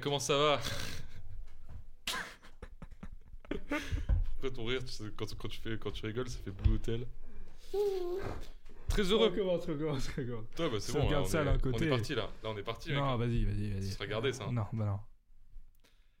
[0.00, 0.60] comment ça va
[4.32, 6.74] Pourquoi ton rire, tu sais, quand, quand tu fais, quand tu rigoles, ça fait Blue
[6.74, 7.06] Hotel.
[8.88, 9.26] Très heureux.
[9.26, 10.46] Recommence, recommence, recommence.
[10.56, 11.84] Toi, bah, c'est bon, regarde là, on, ça d'un côté.
[11.84, 12.28] on est parti là.
[12.42, 12.88] Là, on est parti.
[12.90, 12.98] mec.
[12.98, 13.90] Non, vas-y, vas-y, vas-y.
[13.90, 14.52] Ça ça, hein.
[14.52, 14.98] Non, bah non.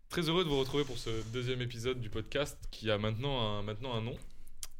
[0.08, 3.62] Très heureux de vous retrouver pour ce deuxième épisode du podcast qui a maintenant un,
[3.62, 4.16] maintenant un nom.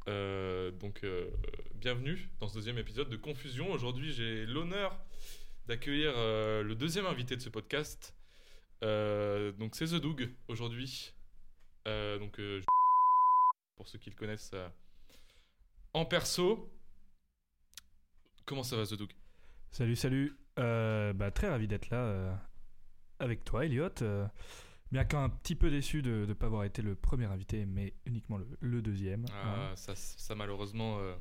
[0.07, 1.29] Euh, donc, euh,
[1.75, 3.71] bienvenue dans ce deuxième épisode de Confusion.
[3.71, 4.97] Aujourd'hui, j'ai l'honneur
[5.67, 8.13] d'accueillir euh, le deuxième invité de ce podcast.
[8.83, 11.13] Euh, donc, c'est The Doug aujourd'hui.
[11.87, 12.61] Euh, donc, euh,
[13.75, 14.55] pour ceux qui le connaissent
[15.93, 16.71] en perso.
[18.45, 19.11] Comment ça va, The Doug?
[19.71, 20.37] Salut, salut.
[20.57, 22.39] Bah, très ravi d'être là
[23.19, 23.89] avec toi, Elliot.
[24.91, 28.37] Bien qu'un petit peu déçu de ne pas avoir été le premier invité, mais uniquement
[28.37, 29.25] le, le deuxième.
[29.31, 29.75] Ah, hein.
[29.77, 31.15] ça, ça, malheureusement, euh,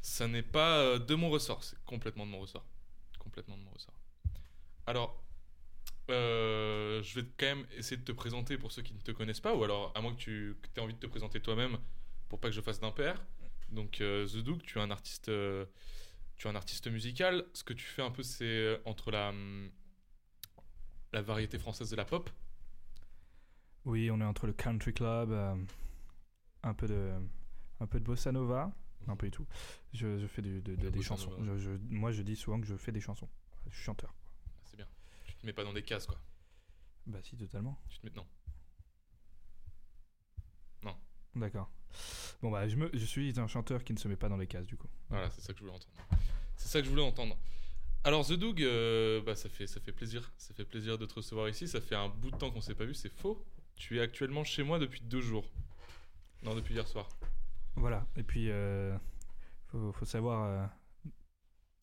[0.00, 1.64] ça n'est pas de mon ressort.
[1.64, 2.64] C'est complètement de mon ressort.
[3.18, 3.98] Complètement de mon ressort.
[4.86, 5.20] Alors,
[6.10, 9.40] euh, je vais quand même essayer de te présenter pour ceux qui ne te connaissent
[9.40, 11.78] pas, ou alors à moins que tu aies envie de te présenter toi-même
[12.28, 13.22] pour pas que je fasse d'impair.
[13.70, 15.66] Donc, euh, The Doug, tu es un artiste, euh,
[16.36, 17.44] tu es un artiste musical.
[17.52, 19.70] Ce que tu fais un peu, c'est entre la, hum,
[21.12, 22.30] la variété française de la pop.
[23.84, 25.32] Oui, on est entre le country club,
[26.62, 27.12] un, peu de,
[27.80, 28.72] un peu de bossa nova.
[29.06, 29.46] Non, pas du tout.
[29.94, 31.30] Je, je fais du- de- de- Le des chansons.
[31.38, 31.56] nova.
[31.56, 33.28] Je- je- moi, je dis souvent que je fais des chansons.
[33.70, 34.14] Je suis chanteur.
[34.64, 34.86] C'est bien.
[35.24, 36.20] Tu te mets pas dans des cases, quoi.
[37.06, 37.80] Bah si, totalement.
[37.88, 38.12] Tu te mets...
[38.14, 38.26] Non.
[41.34, 41.70] D'accord.
[42.42, 44.46] Bon, bah, je, me, je suis un chanteur qui ne se met pas dans les
[44.46, 44.88] cases, du coup.
[45.08, 45.92] Voilà, c'est ça que je voulais entendre.
[46.56, 47.38] C'est ça que je voulais entendre.
[48.04, 51.14] Alors The Doug, euh, bah, ça fait ça fait plaisir, ça fait plaisir de te
[51.14, 51.66] recevoir ici.
[51.66, 53.44] Ça fait un bout de temps qu'on s'est pas vu, c'est faux.
[53.76, 55.50] Tu es actuellement chez moi depuis deux jours.
[56.42, 57.08] Non, depuis hier soir.
[57.76, 58.06] Voilà.
[58.16, 58.96] Et puis, euh,
[59.66, 60.66] faut, faut savoir euh,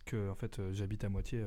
[0.05, 1.45] que en fait, euh, j'habite à moitié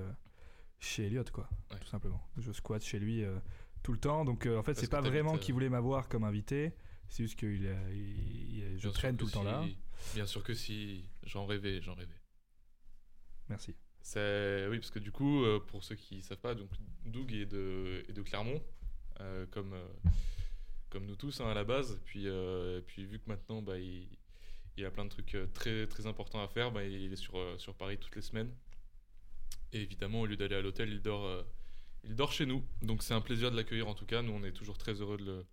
[0.81, 1.49] chez Elliot, quoi.
[1.73, 1.79] Ouais.
[1.81, 2.23] Tout simplement.
[2.37, 3.39] Je squatte chez lui euh,
[3.83, 4.25] tout le temps.
[4.25, 6.73] Donc, euh, en fait, c'est pas vraiment euh, qu'il voulait m'avoir comme invité.
[7.09, 9.65] C'est juste que il, a- il- il- je traîne tout le temps là.
[10.15, 12.15] Bien sûr que si, j'en rêvais, j'en rêvais.
[13.49, 13.75] Merci.
[14.01, 16.71] C'est oui parce que du coup, euh, pour ceux qui savent pas, donc
[17.05, 18.63] Doug est de est de Clermont,
[19.21, 19.87] euh, comme euh,
[20.91, 22.01] comme nous tous hein, à la base.
[22.05, 24.09] Puis euh, puis vu que maintenant bah il,
[24.77, 27.37] il a plein de trucs euh, très très importants à faire, bah, il est sur
[27.39, 28.55] euh, sur Paris toutes les semaines.
[29.73, 31.43] Et évidemment, au lieu d'aller à l'hôtel, il dort euh,
[32.05, 32.65] il dort chez nous.
[32.83, 34.23] Donc c'est un plaisir de l'accueillir en tout cas.
[34.23, 35.47] Nous on est toujours très heureux de le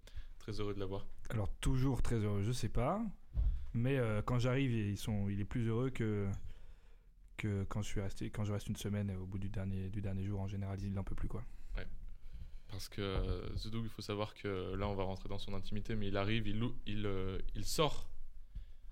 [0.45, 1.07] très heureux de l'avoir.
[1.29, 3.01] Alors, toujours très heureux, je sais pas.
[3.73, 6.29] Mais euh, quand j'arrive, ils sont, il est plus heureux que,
[7.37, 10.01] que quand, je suis resté, quand je reste une semaine au bout du dernier, du
[10.01, 10.39] dernier jour.
[10.39, 11.43] En général, il n'en peut plus, quoi.
[12.67, 15.53] Parce que euh, The Doug, il faut savoir que là, on va rentrer dans son
[15.53, 18.09] intimité, mais il arrive, il, il, euh, il sort,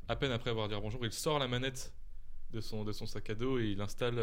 [0.07, 1.91] à peine après avoir dit bonjour, il sort la manette
[2.51, 4.19] de son, de son sac à dos et il installe,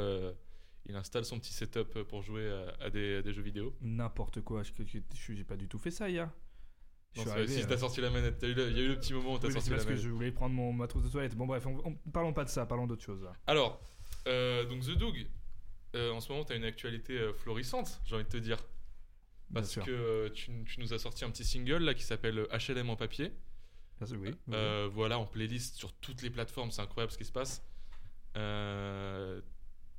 [0.86, 3.76] il installe son petit setup pour jouer à, à des, à des jeux vidéo.
[3.80, 4.62] N'importe quoi.
[4.62, 4.72] Je
[5.34, 6.30] j'ai pas du tout fait ça hier.
[7.16, 9.34] Non, arrivé, si euh, t'as sorti la manette, il y a eu le petit moment
[9.34, 10.04] où t'as Oui, sorti la parce que manette.
[10.04, 11.34] je voulais prendre mon, ma trousse de toilette.
[11.34, 13.22] Bon, bref, on, on- parlons pas de ça, parlons d'autre chose.
[13.24, 13.32] là.
[13.48, 13.80] Alors,
[14.28, 15.26] euh, donc The Doug,
[15.96, 18.58] euh, en ce moment, t'as une actualité euh, florissante, j'ai envie de te dire.
[19.52, 22.56] Parce que euh, tu, tu nous as sorti un petit single là qui s'appelle euh,
[22.56, 23.32] HLM en papier.
[24.04, 24.28] Sûr, oui.
[24.30, 24.54] oui.
[24.54, 27.60] Euh, voilà, en playlist sur toutes les plateformes, c'est incroyable ce qui se passe.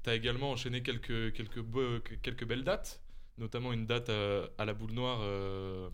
[0.01, 3.01] Euh, T'as également enchaîné quelques, quelques, quelques belles dates,
[3.37, 5.89] notamment une date à, à la Boule Noire euh,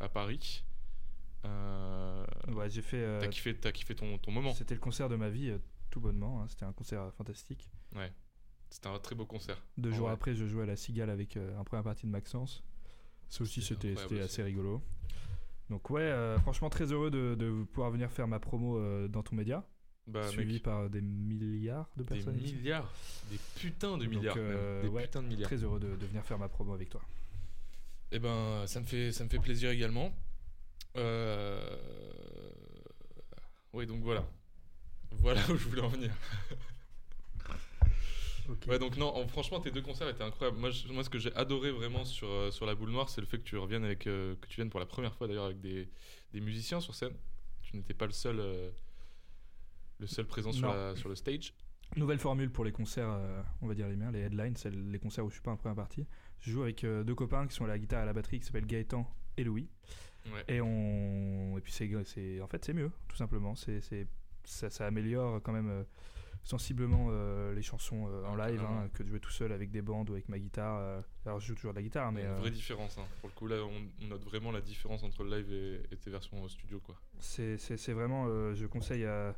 [0.00, 0.64] à Paris.
[1.44, 2.24] Euh,
[2.54, 2.98] Ouais, j'ai fait.
[3.02, 4.52] euh, T'as kiffé, kiffé ton, ton moment.
[4.52, 5.58] C'était le concert de ma vie, euh,
[5.90, 6.42] tout bonnement.
[6.42, 6.46] hein.
[6.48, 7.70] C'était un concert euh, fantastique.
[7.94, 8.12] Ouais.
[8.70, 9.62] C'était un très beau concert.
[9.76, 10.12] Deux jours vrai.
[10.14, 12.62] après, je jouais à la Cigale avec euh, un première partie de Maxence.
[13.28, 14.82] Ça aussi, C'était assez rigolo.
[15.70, 19.22] Donc ouais, euh, franchement très heureux de, de pouvoir venir faire ma promo euh, dans
[19.22, 19.64] ton média,
[20.06, 22.38] Bah, suivi mec, par des milliards de des personnes.
[22.38, 22.54] ici.
[22.54, 22.92] milliards,
[23.30, 24.44] des putins de Donc, milliards, même.
[24.48, 25.48] euh, des ouais, putains de milliards.
[25.48, 27.00] Très heureux de, de venir faire ma promo avec toi.
[28.10, 30.12] Eh ben, ça me fait, ça me fait plaisir également.
[30.96, 31.76] Euh...
[33.72, 34.28] Oui, donc voilà.
[35.12, 36.10] Voilà où je voulais en venir.
[38.66, 40.58] Ouais, donc non, en- franchement, tes deux concerts étaient incroyables.
[40.58, 43.20] Moi, je- moi ce que j'ai adoré vraiment sur, euh, sur la boule noire, c'est
[43.20, 45.44] le fait que tu reviennes avec, euh, que tu viennes pour la première fois d'ailleurs
[45.44, 45.88] avec des,
[46.32, 47.14] des musiciens sur scène.
[47.62, 48.70] Tu n'étais pas le seul, euh,
[50.02, 50.74] le seul présent sur, Non.
[50.74, 51.54] la- sur le stage.
[51.96, 54.98] Nouvelle formule pour les concerts, euh, on va dire les miens, les headlines, c'est les
[54.98, 56.06] concerts où je suis pas en première partie.
[56.40, 58.40] Je joue avec euh, deux copains qui sont à la guitare et à la batterie,
[58.40, 59.06] qui s'appellent Gaëtan
[59.36, 59.68] et Louis.
[60.32, 60.44] Ouais.
[60.48, 63.54] Et on, et puis c'est, en fait c'est mieux, tout simplement.
[63.54, 64.06] C'est, c'est,
[64.44, 65.84] ça, ça améliore quand même euh,
[66.42, 67.10] sensiblement
[67.54, 70.28] les chansons en live hein, que de jouer tout seul avec des bandes ou avec
[70.28, 71.02] ma guitare.
[71.24, 72.98] alors je joue toujours de la guitare, mais une vraie différence.
[72.98, 73.04] hein.
[73.20, 75.96] Pour le coup, là, on, on note vraiment la différence entre le live et, et
[75.98, 76.96] tes versions studio, quoi.
[77.20, 79.36] c'est, c'est, c'est vraiment, je conseille à,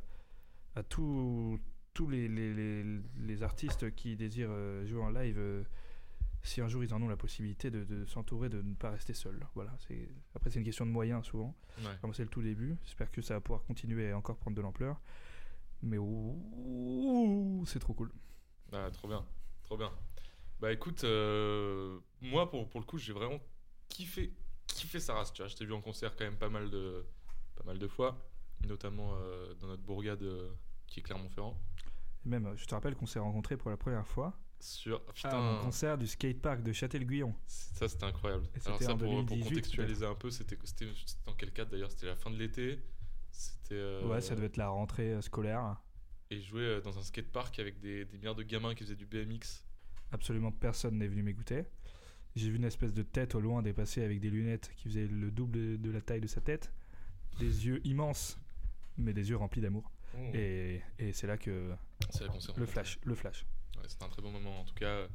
[0.75, 1.59] à tous
[2.09, 5.37] les, les, les, les artistes qui désirent euh, jouer en live.
[5.37, 5.63] euh,
[6.43, 9.15] si un jour ils en ont la possibilité de, de s'entourer, de ne pas rester
[9.15, 9.47] seul.
[9.55, 11.55] Voilà, c'est après c'est une question de moyens souvent.
[11.79, 11.97] Ouais.
[12.01, 14.61] Comme c'est le tout début, j'espère que ça va pouvoir continuer et encore prendre de
[14.61, 15.01] l'ampleur.
[15.81, 18.11] Mais ouh, c'est trop cool.
[18.71, 19.25] Ah, trop bien,
[19.63, 19.91] trop bien.
[20.59, 23.39] Bah écoute, euh, moi pour, pour le coup, j'ai vraiment
[23.89, 24.31] kiffé,
[24.67, 25.33] kiffé sa race.
[25.33, 27.05] Tu vois, je t'ai vu en concert quand même pas mal de,
[27.55, 28.23] pas mal de fois,
[28.67, 30.51] notamment euh, dans notre bourgade euh,
[30.87, 31.57] qui est Clermont-Ferrand.
[32.25, 35.97] Même, euh, je te rappelle qu'on s'est rencontrés pour la première fois Sur un concert
[35.97, 37.35] du skatepark de Châtel-Guyon.
[37.45, 38.47] ça c'était incroyable.
[38.65, 40.57] Alors ça pour, pour 2018, contextualiser un peu, c'était
[41.25, 42.79] dans quel cadre d'ailleurs C'était la fin de l'été.
[43.31, 45.77] C'était euh, Ouais, ça devait être la rentrée euh, scolaire.
[46.31, 49.63] et jouer dans un skatepark avec des, des milliards de gamins qui faisaient du BMX.
[50.11, 51.65] Absolument personne n'est venu m'écouter.
[52.35, 55.31] J'ai vu une espèce de tête au loin dépasser avec des lunettes qui faisaient le
[55.31, 56.71] double de la taille de sa tête.
[57.39, 58.37] Des yeux immenses,
[58.97, 59.91] mais des yeux remplis d'amour.
[60.33, 61.71] Et, et c'est là que
[62.09, 62.53] C'est la concert.
[62.57, 63.45] le flash, le flash.
[63.77, 64.59] Ouais, c'était un très bon moment.
[64.61, 65.07] En tout cas,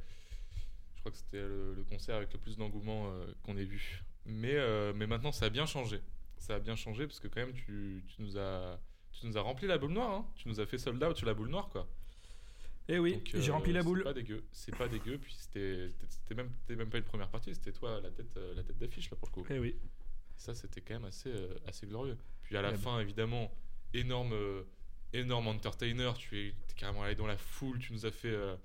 [0.95, 4.03] je crois que c'était le, le concert avec le plus d'engouement euh, qu'on ait vu.
[4.25, 5.99] Mais, euh, mais maintenant, ça a bien changé.
[6.37, 8.79] Ça a bien changé parce que quand même, tu, tu nous as
[9.11, 10.11] tu nous as rempli la boule noire.
[10.11, 10.25] hein.
[10.35, 11.87] Tu nous as fait sold out sur la boule noire, quoi.
[12.87, 13.99] Et oui, j'ai euh, rempli la boule.
[13.99, 14.43] C'est pas dégueu.
[14.51, 15.17] C'est pas dégueu.
[15.19, 15.93] Puis c'était
[16.35, 17.53] même c'était même pas une première partie.
[17.53, 19.53] C'était toi la tête la tête d'affiche là pour le coup.
[19.53, 19.75] Et oui.
[20.37, 22.17] Ça, c'était quand même assez, euh, assez glorieux.
[22.41, 23.51] Puis à la Ouais, fin, évidemment,
[23.93, 24.63] énorme, euh,
[25.13, 26.11] énorme entertainer.
[26.17, 27.79] Tu es, t'es carrément allé dans la foule.
[27.79, 28.55] Tu nous as fait euh,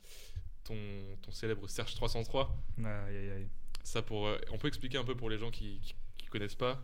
[0.65, 0.77] ton,
[1.23, 2.57] ton célèbre Serge 303.
[2.79, 3.49] Aïe, aïe, aïe.
[3.83, 6.55] Ça pour, euh, on peut expliquer un peu pour les gens qui, qui, qui connaissent
[6.57, 6.83] pas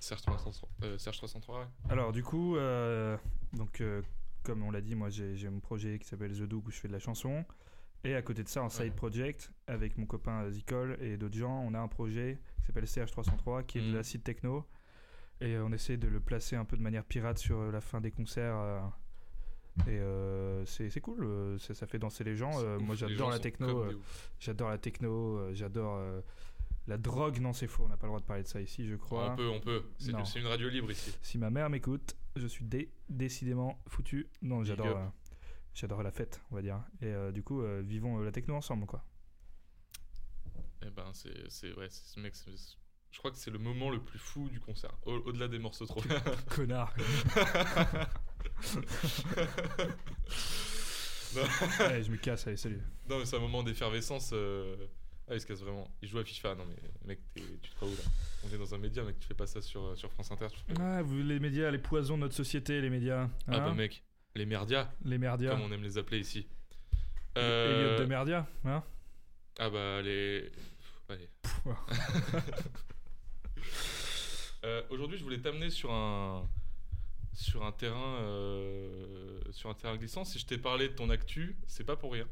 [0.00, 0.68] Serge 303.
[0.84, 1.66] euh, Serge 303 ouais.
[1.90, 2.56] Alors du coup,
[3.52, 3.82] donc
[4.44, 6.88] comme on l'a dit, moi j'ai mon projet qui s'appelle The Doug où je fais
[6.88, 7.44] de la chanson.
[8.04, 8.90] Et à côté de ça, en side Ouais.
[8.92, 12.84] project, avec mon copain euh, Zicol et d'autres gens, on a un projet qui s'appelle
[12.84, 13.94] CH303 qui est de Mhm.
[13.96, 14.64] l'acid techno.
[15.40, 17.80] Et euh, on essaie de le placer un peu de manière pirate sur euh, la
[17.80, 18.56] fin des concerts.
[18.56, 18.80] euh,
[19.86, 22.50] et euh, c'est cool, euh, ça, ça fait danser les gens.
[22.60, 23.84] Euh, moi j'adore la techno,
[24.40, 26.02] j'adore la techno, j'adore
[26.88, 27.38] la drogue.
[27.38, 29.32] Non, c'est faux, on n'a pas le droit de parler de ça ici, je crois.
[29.32, 29.84] On peut, on peut.
[30.24, 31.14] C'est une radio libre ici.
[31.22, 34.26] Si ma mère m'écoute, je suis dé- décidément foutu.
[34.42, 35.12] Non, j'adore,
[35.74, 36.82] j'adore la fête, on va dire.
[37.00, 39.04] Et du coup, vivons la techno ensemble, quoi.
[40.82, 42.34] Eh ben, c'est, c'est, ouais, ce mec.
[43.10, 44.92] Je crois que c'est le moment le plus fou du concert.
[45.06, 46.02] Au- Au-delà des morceaux trop.
[46.50, 46.94] Connard.
[51.80, 52.80] Allez, je me casse, allez, salut.
[53.08, 54.30] Non, mais c'est un moment d'effervescence.
[54.32, 54.76] euh,
[55.28, 55.86] Ah, il se casse vraiment.
[56.02, 56.54] Il joue à FIFA.
[56.54, 56.76] Non, mais
[57.06, 58.02] mec, tu te crois où là?
[58.44, 59.18] On est dans un média, mec.
[59.20, 60.46] Tu fais pas ça sur, euh, sur France Inter.
[60.50, 63.28] tu fais- Ah, vous, les médias, les poisons de notre société, les médias.
[63.46, 63.58] ah, hein?
[63.68, 64.02] bah, mec,
[64.34, 65.50] les merdias, les merdias.
[65.50, 66.46] comme on aime les appeler ici.
[67.36, 68.82] Euh, de merdia, hein?
[69.58, 70.50] Ah, bah, les.
[71.10, 71.28] Allez.
[74.64, 80.24] Euh, Aujourd'hui, je voulais t'amener sur un terrain euh, sur un terrain glissant.
[80.24, 82.26] Si je t'ai parlé de ton actu, c'est pas pour rien.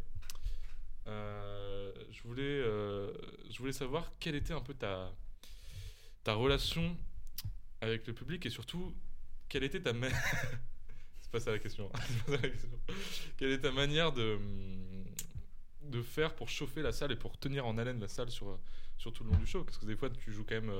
[1.06, 2.62] Euh, je voulais
[3.50, 5.12] je voulais savoir quelle était un peu ta
[6.24, 6.96] ta relation
[7.80, 8.92] avec le public et surtout
[9.48, 10.08] quelle était ta ma-
[11.20, 11.90] c'est pas ça la question.
[13.36, 14.38] Quelle est ta manière de
[15.82, 18.58] de faire pour chauffer la salle et pour tenir en haleine la salle sur
[18.98, 19.62] sur tout le long du show?
[19.62, 20.72] Parce que des fois tu joues quand même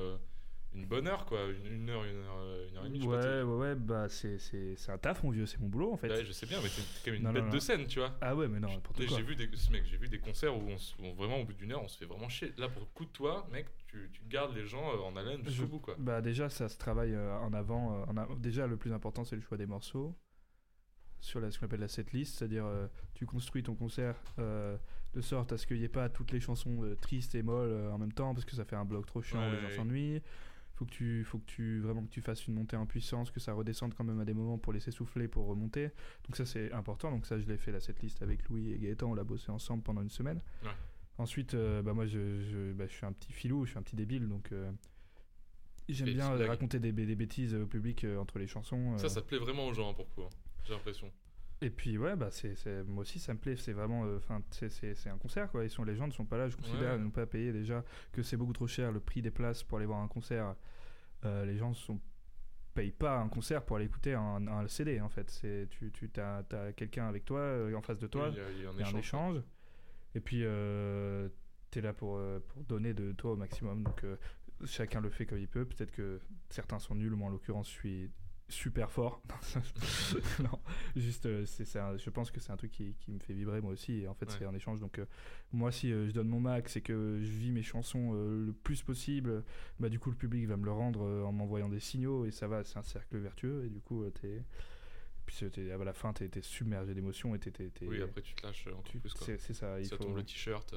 [0.73, 3.43] une bonne heure quoi une, une heure une heure une heure et demie Ouais, ouais,
[3.43, 6.09] ouais, bah c'est, c'est, c'est un taf, mon vieux, c'est mon boulot en fait.
[6.09, 7.49] Ouais, je sais bien mais t'es quand même une Non, bête non.
[7.49, 9.21] de scène tu vois Ah ouais, mais non, n'importe J'ai quoi.
[9.21, 11.71] vu des mec, j'ai vu des concerts où on, se- où vraiment au bout d'une
[11.71, 12.53] heure on se fait vraiment chier.
[12.57, 15.43] Là pour le coup de toi, mec, tu, tu gardes les gens euh, en haleine
[15.43, 15.95] jusqu'au bout quoi.
[15.97, 17.93] Bah déjà ça se travaille euh, en avant.
[18.01, 20.15] euh, en a- Déjà le plus important c'est le choix des morceaux
[21.19, 24.77] sur la, ce qu'on appelle la setlist, c'est-à-dire euh, tu construis ton concert euh,
[25.15, 27.71] de sorte à ce qu'il n'y ait pas toutes les chansons euh, tristes et molles
[27.71, 29.69] euh, en même temps parce que ça fait un bloc trop chiant où les Ouais.
[29.71, 30.21] gens s'ennuient.
[30.77, 33.39] Faut que tu, faut que tu vraiment que tu fasses une montée en puissance, que
[33.39, 35.89] ça redescende quand même à des moments pour laisser souffler, pour remonter.
[36.25, 37.09] Donc ça c'est important.
[37.11, 39.81] Donc ça je l'ai fait la setlist avec Louis et Gaëtan, on l'a bossé ensemble
[39.81, 40.39] pendant une semaine.
[40.63, 40.69] Ouais.
[41.17, 43.81] Ensuite, euh, bah moi je, je, bah, je suis un petit filou, je suis un
[43.81, 44.71] petit débile, donc euh,
[45.89, 46.49] j'aime bien euh, blague.
[46.49, 48.93] raconter des, des bêtises au public euh, entre les chansons.
[48.93, 48.97] euh.
[48.97, 50.21] Ça, ça plaît vraiment aux gens hein, pour coup.
[50.21, 50.29] hein.
[50.65, 51.11] J'ai l'impression.
[51.61, 54.69] Et puis ouais, bah c'est, moi aussi ça me plaît, c'est vraiment, euh, enfin c'est,
[54.69, 55.63] c'est, un concert quoi.
[55.63, 56.99] Ils sont, les gens ne sont pas là, je considère, Ouais.
[56.99, 59.87] n'ont pas payé déjà que c'est beaucoup trop cher le prix des places pour aller
[59.87, 60.55] voir un concert.
[61.25, 61.99] Euh, les gens sont
[62.75, 65.31] payent pas un concert pour aller écouter un, un CD en fait.
[65.31, 66.43] C'est tu, tu as,
[66.75, 68.29] quelqu'un avec toi euh, en face de toi.
[68.29, 69.41] Oui, il y a, il y a un il y a un échange.
[70.17, 71.29] Et puis, euh,
[71.69, 73.83] tu es là pour, euh, pour donner de toi au maximum.
[73.83, 74.17] Donc, euh,
[74.65, 75.65] chacun le fait comme il peut.
[75.65, 77.15] Peut-être que certains sont nuls.
[77.15, 78.11] Moi, en l'occurrence, je suis
[78.49, 79.21] super fort.
[80.39, 80.59] non,
[80.95, 83.61] juste, euh, c'est, un- je pense que c'est un truc qui, qui me fait vibrer
[83.61, 84.01] moi aussi.
[84.01, 84.35] Et en fait, Ouais.
[84.39, 84.79] c'est un échange.
[84.79, 85.05] Donc, euh,
[85.51, 88.81] moi, si euh, je donne mon max et que je vis mes chansons le plus
[88.83, 89.43] possible,
[89.79, 92.25] bah, du coup, le public va me le rendre en m'envoyant des signaux.
[92.25, 93.65] Et ça va, c'est un cercle vertueux.
[93.65, 94.43] Et du coup, t'es.
[95.25, 98.83] Puis à la fin, t'es, submergé d'émotions et t'es, Oui, après tu te lâches encore
[98.85, 99.27] tu- plus quoi.
[99.37, 99.77] c'est, ça.
[99.79, 100.03] Il Ça faut...
[100.05, 100.73] tombe le t-shirt.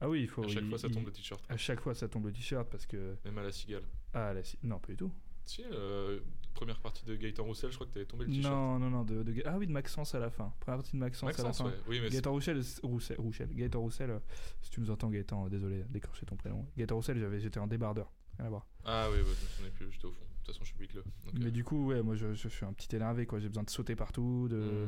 [0.00, 0.42] Ah oui, il faut.
[0.42, 1.44] À chaque il- fois, ça il- tombe le t-shirt.
[1.48, 3.14] À chaque fois, ça tombe le t-shirt parce que.
[3.24, 3.84] Même à la cigale.
[4.12, 4.42] Ah, la...
[4.42, 5.12] si- non, pas du tout.
[5.44, 6.18] Si, euh,
[6.52, 8.52] première partie de Gaëtan Roussel, je crois que t'avais tombé le t-shirt.
[8.54, 9.04] Non, non, non.
[9.04, 10.52] De, de- Ah oui, de Maxence à la fin.
[10.60, 11.64] Première partie de Maxence, à la fin.
[11.66, 11.72] ouais.
[11.88, 14.18] Oui, mais c'est- Gaëtan Roussel, Roussel, Roussel, Gaëtan Roussel, euh,
[14.60, 16.66] si tu nous entends, Gaëtan, euh, désolé, décrocher ton prénom.
[16.76, 18.12] Gaëtan Roussel, j'avais, j'étais en débardeur.
[18.38, 18.66] Rien à voir.
[18.84, 20.20] Ah oui, je me souvenais plus, j'étais au fond.
[20.24, 21.02] De toute façon, je suis week-le.
[21.02, 23.38] donc, Mais euh, du coup, ouais, moi, je, je suis un petit énervé, quoi.
[23.38, 24.86] J'ai besoin de sauter partout, de.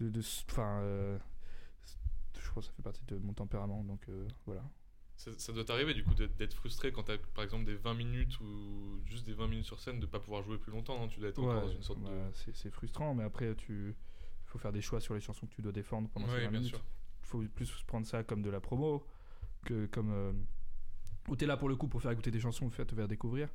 [0.00, 0.04] hmm.
[0.04, 0.80] de, de- Enfin.
[0.82, 1.18] euh,
[2.40, 4.62] je crois que ça fait partie de mon tempérament, donc euh, voilà.
[5.18, 8.38] Ça, ça doit t'arriver du coup d'être frustré quand t'as par exemple des 20 minutes
[8.40, 10.96] ou juste des 20 minutes sur scène de pas pouvoir jouer plus longtemps.
[10.98, 12.52] non tu dois être encore dans une sorte bah, de.
[12.54, 13.96] c'est, frustrant, mais après, tu.
[14.46, 16.50] Faut faire des choix sur les chansons que tu dois défendre pendant ces Oui, 20
[16.50, 16.80] bien minutes.
[17.22, 19.04] Il faut plus prendre ça comme de la promo,
[19.66, 20.10] que comme.
[20.12, 20.32] Euh,
[21.28, 23.48] où t'es là pour le coup pour faire écouter des chansons, faire te faire découvrir,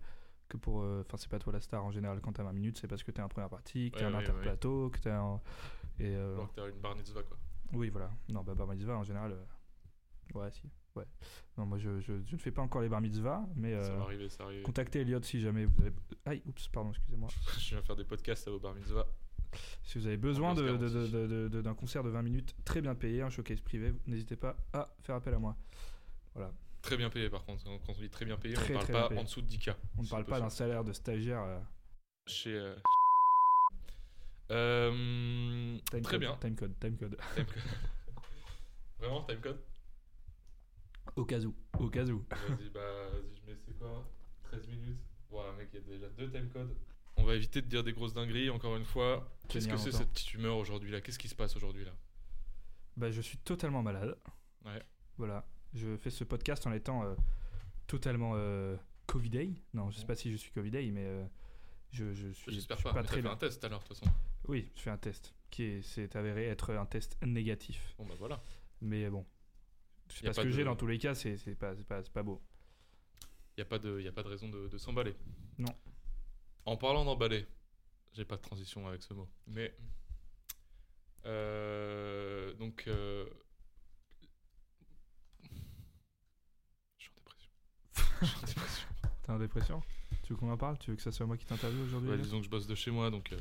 [0.49, 0.81] que pour.
[0.83, 3.01] euh, Enfin, c'est pas toi la star en général quand t'as 20 minutes, c'est parce
[3.03, 5.39] que t'es un première partie, que t'es Ouais, un ouais, interplateau, que t'es un.
[5.97, 6.13] Et.
[6.15, 7.37] euh, Alors que t'as une bar mitzvah quoi.
[7.71, 8.11] oui, voilà.
[8.29, 9.31] Non, bah, bar mitzvah en général.
[9.31, 9.45] euh,
[10.39, 10.69] Ouais, si.
[10.95, 11.05] Ouais.
[11.57, 13.71] Non, moi je, je, je ne fais pas encore les bar mitzvah, mais.
[13.81, 14.63] Ça euh, va arriver, ça va arriver.
[14.63, 15.93] Contactez Elliot si jamais vous avez.
[16.25, 17.29] Aïe, oups, pardon, excusez-moi.
[17.59, 19.05] je viens faire des podcasts à vos bar mitzvah.
[19.83, 22.95] Si vous avez besoin Ambiance de- de- de- d'un concert de 20 minutes très bien
[22.95, 25.55] payé, un showcase privé, n'hésitez pas à faire appel à moi.
[26.81, 27.63] Très bien payé par contre.
[27.63, 29.47] Quand quand on dit très bien payé, Très, on parle très pas en dessous de
[29.47, 29.75] 10K.
[29.97, 31.41] On ne parle pas d'un salaire de stagiaire.
[31.43, 31.59] euh,
[32.25, 32.53] Chez.
[32.55, 32.75] euh,
[34.51, 36.35] euh, time très code, bien.
[36.41, 37.17] Time code, time code.
[37.35, 37.63] Timecode.
[38.99, 39.59] Vraiment, timecode
[41.15, 41.53] Au cas où.
[41.79, 42.23] Au cas où.
[42.29, 44.03] Vas-y, bah, vas-y, je mets, c'est quoi?
[44.43, 44.99] 13 minutes
[45.31, 46.75] Ouais, mec, il y a déjà deux timecodes.
[47.17, 49.31] On va éviter de dire des grosses dingueries, encore une fois.
[49.47, 51.01] Qu'est-ce que c'est cette petite humeur aujourd'hui là?
[51.01, 51.91] Qu'est-ce qui se passe aujourd'hui là?
[52.97, 54.17] Bah, je suis totalement malade.
[54.65, 54.81] Ouais.
[55.17, 55.45] Voilà.
[55.73, 57.15] Je fais ce podcast en étant euh,
[57.87, 58.75] totalement euh,
[59.07, 59.53] Covidé.
[59.73, 61.25] Non, je sais pas si je suis Covidé, mais euh,
[61.91, 63.31] je, je suis, J'espère je suis pas, mais très fait bien.
[63.31, 64.11] un test l'heure, de toute façon.
[64.47, 67.95] Oui, je fais un test qui est- s'est avéré être un test négatif.
[67.97, 68.41] Bon, bah voilà.
[68.81, 69.25] Mais bon,
[70.21, 72.03] a pas ce que de- j'ai dans tous les cas, c'est c'est pas, c'est pas,
[72.03, 72.41] c'est pas beau.
[73.55, 75.15] Il n'y a, pas de- y a pas de raison de, de s'emballer.
[75.59, 75.75] Non.
[76.65, 77.45] En parlant d'emballer,
[78.13, 79.27] j'ai pas de transition avec ce mot.
[79.47, 79.75] Mais.
[81.25, 82.83] euh, donc.
[82.87, 83.25] euh,
[86.97, 87.49] je suis en dépression.
[88.21, 88.87] Je suis en dépression.
[89.23, 89.81] T'es en dépression?
[90.23, 90.77] Tu veux qu'on en parle?
[90.79, 92.75] Tu veux que ça soit moi qui t'interviewe aujourd'hui Ouais, disons que je bosse de
[92.75, 93.39] chez moi, donc euh,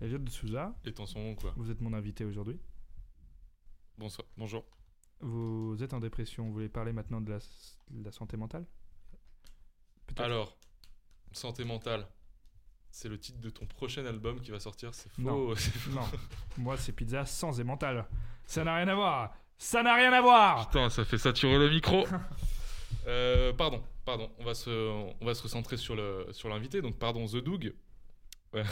[0.00, 1.52] Elliot de Souza, les temps sont longs, quoi.
[1.56, 2.58] vous êtes mon invité aujourd'hui.
[3.96, 4.26] Bonsoir.
[4.36, 4.64] Bonjour.
[5.20, 7.38] Vous êtes en dépression, vous voulez parler maintenant de la,
[7.90, 8.64] de la santé mentale.
[10.16, 10.56] Alors,
[11.32, 12.06] santé mentale.
[12.90, 15.22] C'est le titre de ton prochain album qui va sortir, c'est faux.
[15.22, 15.54] Non.
[15.56, 15.90] c'est faux.
[15.90, 16.08] Non,
[16.56, 18.06] moi c'est pizza sans et mental.
[18.44, 21.70] Ça n'a rien à voir Ça n'a rien à voir Putain, ça fait saturer le
[21.70, 22.06] micro.
[23.06, 24.30] Euh, pardon, pardon.
[24.38, 24.68] On va se,
[25.18, 26.82] on va se recentrer sur le, sur l'invité.
[26.82, 27.74] Donc, pardon, The Doug.
[28.52, 28.64] Ouais.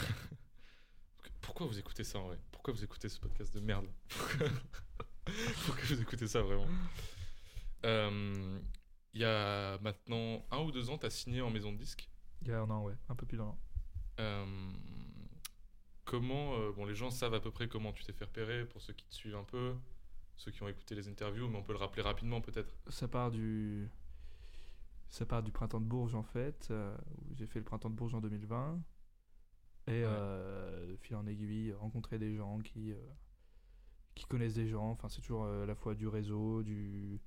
[1.41, 2.37] Pourquoi vous écoutez ça en vrai?
[2.51, 3.87] Pourquoi vous écoutez ce podcast de merde?
[5.65, 6.67] Pourquoi Pourquoi vous écoutez ça vraiment
[7.85, 8.59] Euh,
[9.13, 12.09] Il y a maintenant un ou deux ans, tu as signé en maison de disque.
[12.41, 13.59] Il y a un an, ouais, un peu plus d'un an.
[14.19, 14.71] Euh,
[16.05, 18.81] comment, euh, bon, les gens savent à peu près comment tu t'es fait repérer pour
[18.81, 19.75] ceux qui te suivent un peu,
[20.37, 22.73] ceux qui ont écouté les interviews, mais on peut le rappeler rapidement peut-être.
[22.89, 23.89] Ça part du.
[25.09, 26.71] Ça part du printemps de Bourges en fait.
[27.29, 28.81] où j'ai fait le printemps de Bourges en 2020.
[29.87, 32.97] Et euh, fil en aiguille, rencontrer des gens qui, euh,
[34.17, 34.89] qui connaissent des gens.
[34.91, 37.19] Enfin, c'est toujours euh, à la fois du réseau, du,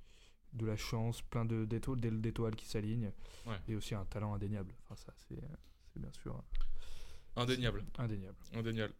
[0.53, 3.11] de la chance, plein de d'éto- d'é- d'étoiles qui s'alignent.
[3.47, 3.57] Ouais.
[3.67, 4.73] Et aussi un talent indéniable.
[4.85, 5.41] Enfin, ça, c'est
[5.93, 6.41] c'est bien sûr
[7.35, 8.37] Indéniable, indéniable.
[8.53, 8.93] indéniable.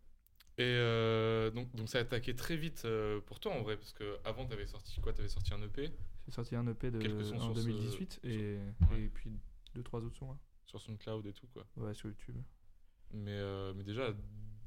[0.58, 3.94] Et euh, donc, donc ça a attaqué très vite euh, pour toi en vrai, parce
[3.94, 5.14] que avant t'avais sorti quoi?
[5.14, 5.90] T'avais sorti un EP
[6.28, 7.00] J'ai sorti un EP de,
[7.36, 8.58] en sur ce- 2018 et,
[8.92, 9.02] Ouais.
[9.02, 9.32] et puis
[9.74, 10.32] deux, trois autres sons.
[10.32, 10.38] là.
[10.66, 11.66] sur SoundCloud et tout quoi.
[11.78, 12.36] Ouais, sur YouTube.
[13.14, 14.14] Mais, euh, mais déjà,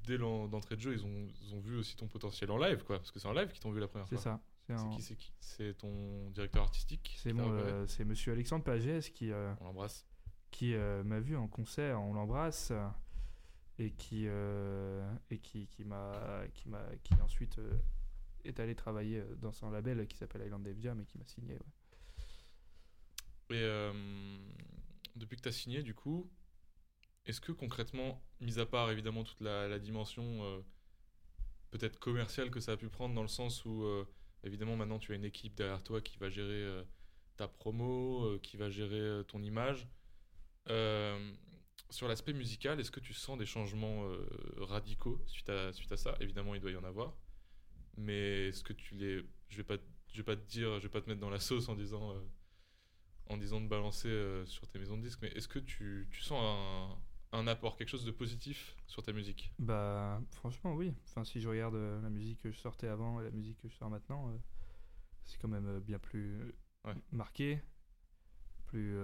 [0.07, 2.83] dès l'en- d'entrée de jeu, ils ont, ils ont vu aussi ton potentiel en live
[2.85, 4.23] quoi, parce que c'est en live qu'ils t'ont vu la première C'est fois.
[4.23, 4.41] ça.
[4.67, 5.33] C'est C'est un- qui C'est qui?
[5.41, 7.49] C'est ton directeur artistique C'est repéré?
[7.73, 10.07] euh, c'est Monsieur Alexandre Pagès qui, euh, On l'embrasse.
[10.51, 12.73] qui euh, m'a vu en concert, on l'embrasse,
[13.79, 17.61] et qui euh, et qui, qui m'a qui m'a qui ensuite
[18.45, 21.55] est allé travailler dans son label qui s'appelle Island Jam et qui m'a signé.
[21.55, 21.59] ouais.
[23.51, 23.93] Et
[25.17, 26.29] depuis que tu as signé, du coup,
[27.27, 30.61] est-ce que concrètement, mis à part évidemment toute la, dimension euh,
[31.71, 34.05] peut-être commerciale que ça a pu prendre dans le sens où euh,
[34.43, 36.83] évidemment maintenant tu as une équipe derrière toi qui va gérer euh,
[37.37, 39.89] ta promo, qui va gérer ton image,
[41.91, 44.09] sur l'aspect musical, est-ce que tu sens des changements
[44.57, 46.17] radicaux suite à, suite à ça?
[46.21, 47.17] Évidemment, il doit y en avoir.
[47.97, 49.23] Mais est-ce que tu les.
[49.49, 49.77] Je vais pas,
[50.13, 52.15] je vais pas te dire, je vais pas te mettre dans la sauce en disant.
[53.27, 56.41] en disant de balancer sur tes maisons de disques, mais est-ce que tu, tu sens
[56.41, 56.97] un,
[57.35, 59.53] un apport, quelque chose de positif sur ta musique?
[59.59, 60.95] Bah franchement oui.
[61.07, 63.69] Enfin si je regarde euh, la musique que je sortais avant et la musique que
[63.69, 64.37] je sors maintenant, euh,
[65.25, 66.95] c'est quand même euh, bien plus Ouais.
[67.13, 67.63] marqué,
[68.67, 68.95] plus,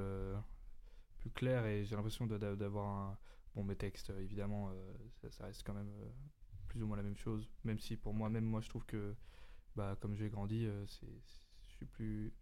[1.16, 3.18] plus clair et j'ai l'impression d'avoir un.
[3.54, 4.70] Bon, mes textes, évidemment,
[5.22, 5.90] ça, ça reste quand même
[6.68, 9.16] plus ou moins la même chose, même si pour moi, même moi, je trouve que,
[9.76, 12.32] bah, comme j'ai grandi, c'est, c'est- je suis plus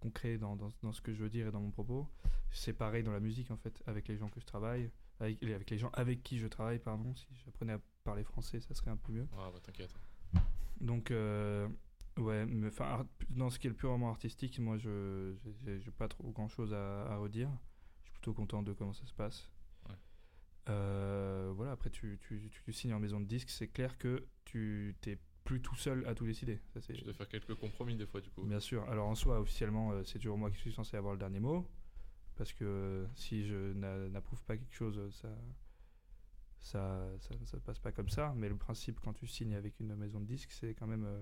[0.00, 2.08] concret dans, dans, dans ce que je veux dire et dans mon propos.
[2.50, 4.90] C'est pareil dans la musique, en fait, avec les gens que je travaille,
[5.20, 7.14] avec, les- avec les gens avec qui je travaille, pardon.
[7.16, 9.26] Si j'apprenais à parler français, ça serait un peu mieux.
[9.36, 9.94] Ah, bah t'inquiète.
[10.80, 11.68] Donc, euh,
[12.18, 12.70] ouais, mais
[13.30, 15.34] dans ce qui est le purement artistique, moi, je
[15.64, 17.50] j'ai- pas trop grand chose à, à redire.
[18.00, 19.50] Je suis plutôt content de comment ça se passe.
[19.88, 19.94] Ouais.
[20.68, 24.94] Euh, voilà, après, tu, tu, tu signes en maison de disque, c'est clair que tu
[25.00, 26.60] t'es plus tout seul à tout décider.
[26.74, 28.42] Ça, Tu dois faire quelques compromis des fois, du coup.
[28.44, 28.84] Bien sûr.
[28.90, 31.66] Alors en soi, officiellement, euh, c'est toujours moi qui suis censé avoir le dernier mot.
[32.38, 35.28] Parce que euh, si je n'a- n'approuve pas quelque chose, euh, ça,
[36.60, 38.32] ça, ça, ça passe pas comme ça.
[38.36, 41.20] Mais le principe, quand tu signes avec une maison de disques, c'est quand même euh,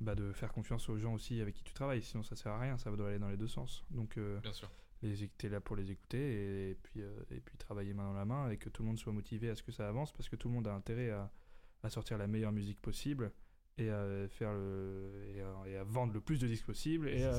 [0.00, 2.02] bah, de faire confiance aux gens aussi avec qui tu travailles.
[2.02, 2.78] Sinon, ça sert à rien.
[2.78, 3.84] Ça doit aller dans les deux sens.
[3.90, 4.70] Donc, euh, Bien sûr.
[5.02, 8.24] les es là pour les écouter et, puis, euh, et puis travailler main dans la
[8.24, 10.36] main et que tout le monde soit motivé à ce que ça avance parce que
[10.36, 11.30] tout le monde a intérêt à,
[11.82, 13.32] à sortir la meilleure musique possible
[13.76, 17.24] et à faire le et à, et à vendre le plus de disques possible et,
[17.24, 17.34] à,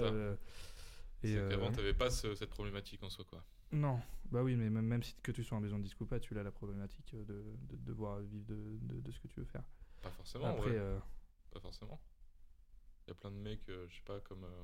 [1.24, 3.44] et, C'est euh, qu'avant, t'avais pas ce- cette problématique en soi, quoi.
[3.72, 4.00] non
[4.32, 6.20] bah oui mais même, même si que tu sois en maison de disque ou pas
[6.20, 7.24] tu as la problématique de,
[7.70, 9.64] de devoir vivre de, de, ce que tu veux faire
[10.02, 10.78] Pas forcément, après ouais.
[10.78, 11.00] euh,
[11.52, 12.00] Pas forcément.
[13.06, 14.64] Il y a plein de mecs, euh, je sais pas, comme, euh,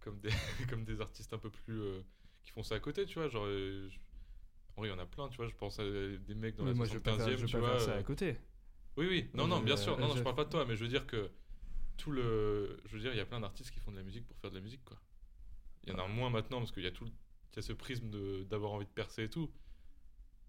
[0.00, 0.30] comme, des,
[0.70, 1.80] comme des artistes un peu plus.
[1.80, 2.00] euh,
[2.42, 3.28] qui font ça à côté, tu vois.
[3.28, 3.98] Genre, euh, je-
[4.76, 5.48] en vrai, il y en a plein, tu vois.
[5.48, 7.52] Je pense à des mecs dans mais la moi je faire, 75e, je veux tu
[7.52, 7.70] pas vois.
[7.70, 8.36] faire ça euh, à côté
[8.96, 9.30] Oui, oui.
[9.34, 9.98] Non, non, je- bien sûr.
[9.98, 11.30] Non, non, je- je parle pas de toi, mais je veux dire que
[11.98, 12.78] tout le.
[12.86, 14.50] Je veux dire, il y a plein d'artistes qui font de la musique pour faire
[14.50, 14.98] de la musique, quoi.
[15.84, 17.04] Il y en a moins maintenant parce qu'il y a tout.
[17.04, 17.10] le-
[17.52, 18.08] Il y a ce prisme
[18.46, 19.50] d'avoir envie de percer et tout.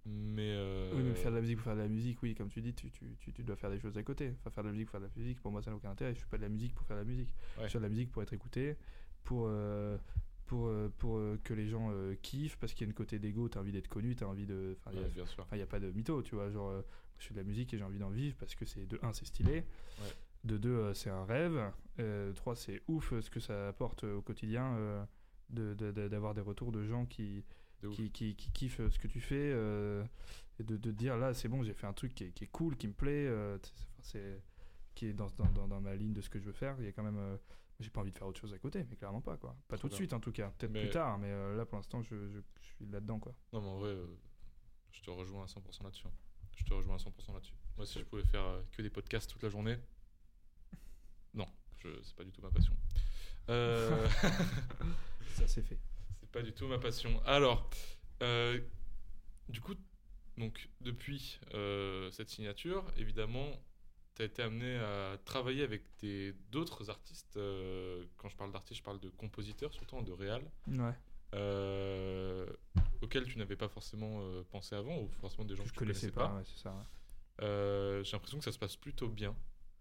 [0.05, 0.51] Mais.
[0.55, 2.61] euh, Oui, mais faire de la musique pour faire de la musique, oui, comme tu
[2.61, 4.33] dis, tu, tu, tu, tu dois faire des choses à côté.
[4.39, 5.91] Enfin, faire de la musique pour faire de la musique, pour moi, ça n'a aucun
[5.91, 6.13] intérêt.
[6.13, 7.33] Je suis pas de la musique pour faire de la musique.
[7.57, 7.63] Ouais.
[7.67, 8.75] Je fais de la musique pour être écouté,
[9.23, 9.97] pour, euh,
[10.45, 13.19] pour, euh, pour euh, que les gens euh, kiffent, parce qu'il y a une côté
[13.19, 14.77] d'ego, tu as envie d'être connu, tu as envie de.
[14.85, 16.49] Enfin, il ouais, n'y a pas de mytho, tu vois.
[16.49, 16.81] Genre, euh,
[17.19, 19.13] je fais de la musique et j'ai envie d'en vivre parce que c'est de un,
[19.13, 19.63] c'est stylé.
[20.43, 21.59] De deux, euh, c'est un rêve.
[21.99, 25.03] Euh, trois, c'est ouf euh, ce que ça apporte euh, au quotidien euh,
[25.49, 27.43] de- de- de- d'avoir des retours de gens qui,
[27.81, 30.03] De qui, qui, qui kiffent ce que tu fais euh,
[30.59, 32.45] et de, de te dire là, c'est bon, j'ai fait un truc qui est, qui
[32.45, 33.29] est cool, qui me plaît,
[34.01, 34.41] c'est-
[34.95, 36.75] qui est dans, dans, dans, ma ligne de ce que je veux faire.
[36.79, 37.37] Il y a quand même.
[37.79, 39.55] j'ai pas envie de faire autre chose à côté, mais clairement pas, quoi.
[39.69, 40.49] Pas tout de suite, en tout cas.
[40.57, 43.33] Peut-être Mais- plus tard, mais là, pour l'instant, je, je, je suis là-dedans, quoi.
[43.53, 43.95] Non, mais en vrai,
[44.91, 46.07] je te rejoins à 100% là-dessus.
[46.07, 46.11] hein.
[46.57, 47.53] Je te rejoins à 100% là-dessus.
[47.77, 49.77] Moi, si je pouvais faire que des podcasts toute la journée,
[51.79, 52.73] je, c'est pas du tout ma passion.
[53.49, 54.07] Euh,
[55.35, 55.79] Ça, c'est fait.
[56.19, 57.21] c'est pas du tout ma passion.
[57.25, 57.69] Alors,
[58.21, 58.59] euh,
[59.47, 59.75] du coup,
[60.37, 63.49] donc depuis euh, cette signature, évidemment,
[64.15, 65.83] tu as été amené à travailler avec
[66.51, 67.39] d'autres artistes.
[68.17, 70.93] quand je parle d'artistes, je parle de compositeurs, surtout de réal, Ouais.
[73.01, 76.11] auxquels tu n'avais pas forcément pensé avant, ou forcément des gens Que que tu connaissais
[76.11, 76.39] pas, ouais,
[77.41, 78.03] ouais.
[78.03, 79.35] J'ai l'impression que ça se passe plutôt bien,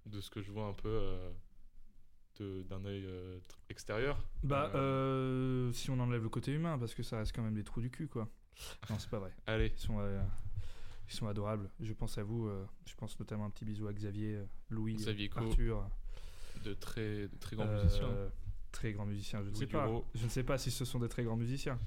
[0.06, 1.32] de ce que je vois un peu
[2.40, 4.22] d'un œil euh, extérieur.
[4.42, 7.54] Bah, Euh, euh, si on enlève le côté humain, parce que ça reste quand même
[7.54, 8.28] des trous du cul, quoi.
[8.90, 9.32] Non, c'est pas vrai.
[9.46, 9.98] Allez, Ils sont,
[11.08, 11.70] ils sont adorables.
[11.80, 12.50] Je pense à vous.
[12.86, 15.30] je pense notamment un petit bisou à Xavier, Louis, Xavier.
[15.36, 15.88] Arthur.
[16.64, 18.08] de très, de très grands musiciens.
[18.72, 19.42] Très grands musiciens.
[19.42, 19.88] Je ne sais pas.
[20.14, 21.78] Je ne sais pas si ce sont des très grands musiciens.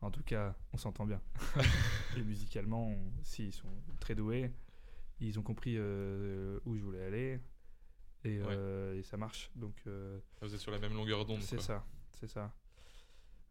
[0.00, 1.20] En tout cas, on s'entend bien.
[2.16, 3.68] Et musicalement, on- si, ils sont
[4.00, 4.52] très doués.
[5.20, 7.40] Ils ont compris euh, où je voulais aller.
[8.24, 9.50] Et, euh, et ça marche.
[9.54, 11.42] Donc, euh, Vous êtes sur la même longueur d'onde.
[11.42, 11.84] c'est ça,
[12.18, 12.52] c'est ça.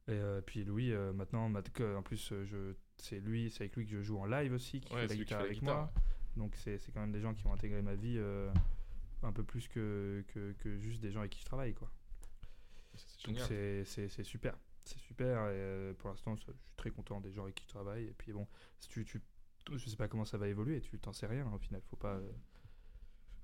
[0.08, 4.01] Et euh, puis Louis, maintenant, en plus, je, c'est lui, c'est avec lui que je
[4.01, 5.93] joue en live aussi, qui Ouais, fait la guitare fait avec guitare, moi.
[6.36, 8.19] Donc c'est, quand même des gens qui ont intégré ma vie
[9.23, 11.91] un peu plus que, que, que juste des gens avec qui je travaille, quoi.
[12.95, 15.49] C'est c'est, super, c'est super.
[15.49, 18.06] Et pour l'instant, je suis très content des gens avec qui je travaille.
[18.06, 18.47] Et puis bon,
[18.80, 19.21] si tu, tu,
[19.75, 20.82] je sais pas comment ça va évoluer.
[20.82, 21.82] Tu t'en sais rien hein, au final.
[21.89, 22.19] Faut pas.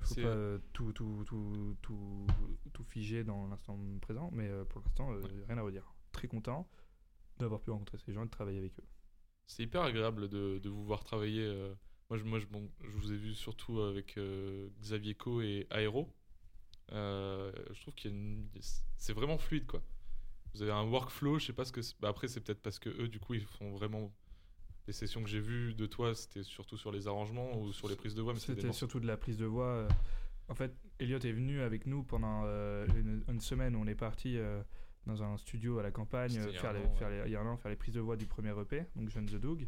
[0.04, 2.28] Euh, faut pas euh, tout, tout, tout, tout,
[2.74, 5.46] tout figer dans l'instant présent, mais euh, pour l'instant, euh, Ouais.
[5.48, 5.94] rien à redire.
[6.12, 6.70] Très content
[7.40, 8.84] d'avoir pu rencontrer ces gens et de travailler avec eux.
[9.48, 11.44] C'est hyper agréable de, de vous voir travailler.
[11.44, 11.74] euh.
[12.10, 15.68] Moi, je, moi je, bon, je vous ai vu surtout avec euh, Xavier Co et
[15.72, 16.14] Aero.
[16.92, 18.50] Euh, je trouve qu'il une...
[18.98, 19.82] c'est vraiment fluide quoi.
[20.54, 21.82] Vous avez un workflow, je sais pas ce que.
[22.00, 24.14] bah, après, c'est peut-être parce que eux, du coup, ils font vraiment.
[24.88, 27.96] Les sessions que j'ai vues de toi, c'était surtout sur les arrangements ou sur les
[27.96, 29.66] prises de voix, c'était surtout de la prise de voix.
[29.68, 29.88] euh.
[30.50, 33.96] En fait, Elliot est venu avec nous pendant euh, une, une semaine où on est
[33.96, 34.62] parti euh,
[35.06, 37.78] dans un studio à la campagne euh, faire, les, an, faire les- an, faire les
[37.78, 39.66] prises de voix du premier EP, donc Jeune the Dog.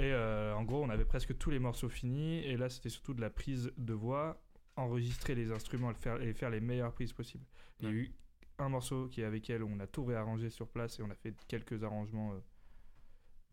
[0.00, 2.38] Et en gros, on avait presque tous les morceaux finis.
[2.40, 4.42] Et là, c'était surtout de la prise de voix
[4.74, 7.44] enregistrer les instruments et faire, et faire les meilleures prises possibles.
[7.80, 8.12] Il y a eu
[8.58, 11.10] un morceau qui est avec elle où on a tout réarrangé sur place et on
[11.10, 12.34] a fait quelques arrangements.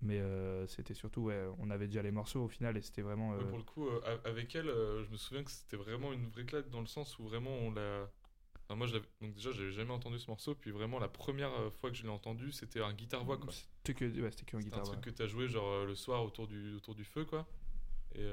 [0.03, 3.31] Mais euh, c'était surtout, ouais, on avait déjà les morceaux au final et c'était vraiment.
[3.31, 6.27] Ouais, euh, pour le coup, euh, avec elle, je me souviens que c'était vraiment une
[6.27, 8.09] vraie claque dans le sens où vraiment on l'a.
[8.65, 8.87] Enfin, moi,
[9.21, 12.09] donc déjà, j'avais jamais entendu ce morceau, puis vraiment la première fois que je l'ai
[12.09, 13.51] entendu, c'était un guitare-voix quoi.
[13.51, 14.83] C'était que, ouais, c'était que un guitare.
[14.83, 15.01] truc ouais.
[15.01, 17.47] que t'as joué genre le soir autour du, autour du feu quoi.
[18.15, 18.25] Et,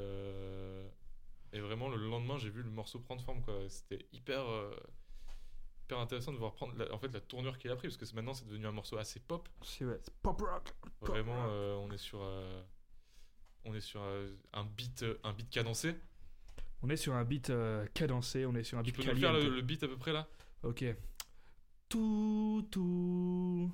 [1.53, 3.55] et vraiment le lendemain, j'ai vu le morceau prendre forme quoi.
[3.69, 4.45] C'était hyper,
[5.91, 8.15] hyper intéressant de voir prendre la- en fait la tournure qu'il a pris parce que
[8.15, 9.49] maintenant c'est devenu un morceau assez pop.
[9.63, 10.73] C'est ouais, c'est pop rock.
[11.01, 11.51] Pop Vraiment, rock.
[11.51, 12.63] euh, on est sur, euh,
[13.65, 15.97] on est sur euh, un beat, euh, un beat cadencé.
[16.83, 19.19] On est sur un beat euh, cadencé, on est sur un Tu beat peux nous
[19.19, 20.29] faire le, le beat à peu près là?
[20.63, 20.85] Ok.
[21.89, 23.71] Tout, tout,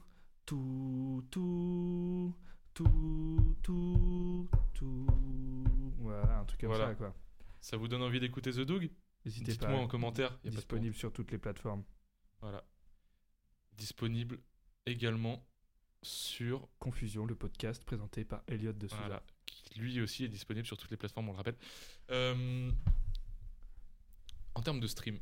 [0.47, 2.35] tout, tout,
[2.73, 5.07] tout, tout, tout.
[5.99, 6.87] Voilà, un truc comme Voilà.
[6.89, 7.15] ça, quoi.
[7.61, 8.91] Ça vous donne envie d'écouter The Doug?
[9.25, 9.83] N'hésitez Dites-moi pas.
[9.83, 10.31] en commentaire.
[10.45, 11.83] y a pas Disponible sur toutes les plateformes.
[12.47, 12.63] Voilà.
[13.73, 14.39] Disponible
[14.87, 15.45] également
[16.03, 19.01] sur Confusion, le podcast présenté par Elliot de Souza.
[19.03, 21.57] Voilà, qui lui aussi est disponible sur toutes les plateformes, on le rappelle.
[22.13, 22.71] Euh,
[24.55, 25.19] en termes de stream,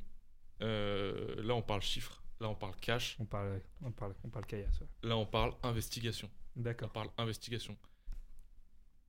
[0.60, 4.44] euh, là on parle chiffres, là on parle cash, On parle, on parle, on parle
[4.44, 4.78] caillasse.
[4.82, 4.86] ouais.
[5.02, 6.30] là on parle investigation.
[6.56, 6.92] On D'accord.
[6.92, 7.78] parle investigation.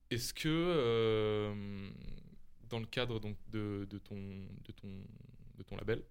[0.09, 1.91] Est-ce que euh,
[2.69, 4.15] dans le cadre donc de, de ton
[4.63, 5.03] de ton
[5.57, 6.01] de ton label,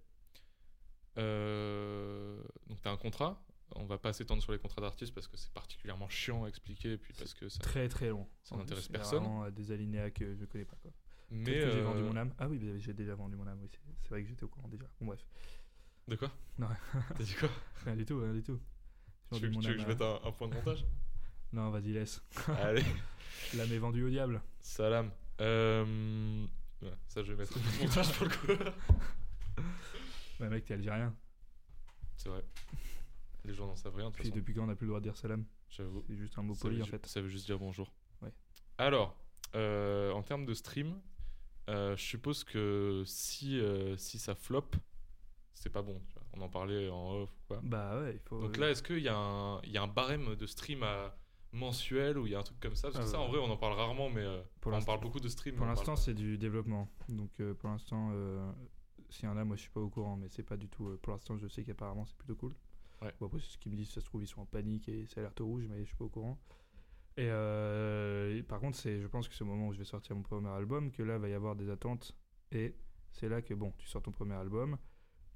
[1.17, 3.41] euh, donc tu as un contrat.
[3.77, 6.93] On va pas s'étendre sur les contrats d'artistes parce que c'est particulièrement chiant à expliquer
[6.93, 7.59] et puis parce que ça.
[7.59, 8.27] Très très long.
[8.43, 9.19] Ça n'intéresse C'est personne.
[9.23, 10.77] vraiment, euh, des alinéas que je connais pas.
[10.81, 10.91] Quoi.
[11.31, 12.33] Mais j'ai vendu euh, mon âme.
[12.37, 13.59] Ah oui, mais j'ai déjà vendu mon âme.
[13.61, 13.69] Oui,
[14.03, 14.85] c'est vrai que j'étais au courant déjà.
[15.01, 15.25] Bon bref,
[16.07, 16.31] De quoi?
[16.59, 16.67] Non.
[17.17, 17.49] T'as dit quoi?
[17.85, 18.59] Rien du tout, rien du tout.
[19.33, 20.85] Tu veux, mon tu veux que je mette un, un point de montage?
[21.53, 22.21] Non, vas-y laisse.
[22.61, 22.83] Allez,
[23.55, 24.41] L'âme est vendue au diable.
[24.59, 25.09] salam.
[25.41, 26.45] Euh...
[26.81, 28.63] ouais, ça, je vais mettre un point de montage pour le coup.
[30.39, 31.15] Ouais, mec, t'es algérien.
[32.17, 32.43] C'est vrai.
[33.43, 34.35] Les gens n'en savent rien, de Puis façon.
[34.35, 35.45] depuis quand on n'a plus le droit de dire salam?
[35.69, 36.03] J'avoue.
[36.07, 37.05] C'est juste un mot poli en fait.
[37.05, 37.91] Ça veut juste dire bonjour.
[38.21, 38.31] Ouais.
[38.77, 39.15] Alors,
[39.55, 40.99] euh, en termes de stream,
[41.69, 44.65] euh, je suppose que si, euh, si ça flop,
[45.53, 46.01] c'est pas bon.
[46.07, 46.23] tu vois.
[46.33, 47.61] On en parlait en off ou quoi.
[47.63, 48.41] Bah ouais, il faut.
[48.41, 51.15] Donc là, est-ce qu'il y, a un- y a un barème de stream à
[51.51, 52.89] mensuel ou il y a un truc comme ça?
[52.89, 53.25] Parce que Ah ça, ouais.
[53.25, 54.25] en vrai, on en parle rarement, mais
[54.59, 55.55] Pour on parle beaucoup de stream.
[55.55, 56.89] Pour l'instant, parle c'est du développement.
[57.09, 58.11] Donc pour l'instant,
[59.15, 60.87] s'il y en a, moi je suis pas au courant, mais c'est pas du tout.
[60.89, 62.53] euh, pour l'instant, je sais qu'apparemment c'est plutôt cool.
[63.01, 63.13] Ouais.
[63.19, 65.05] Bon, après, c'est ce qu'ils me disent, ça se trouve, ils sont en panique et
[65.07, 66.37] c'est alerte rouge, mais je suis pas au courant.
[67.17, 69.85] Et, euh, et par contre, c'est, je pense que c'est au moment où je vais
[69.85, 72.15] sortir mon premier album que là va y avoir des attentes.
[72.51, 72.75] Et
[73.11, 74.77] c'est là que, bon, tu sors ton premier album.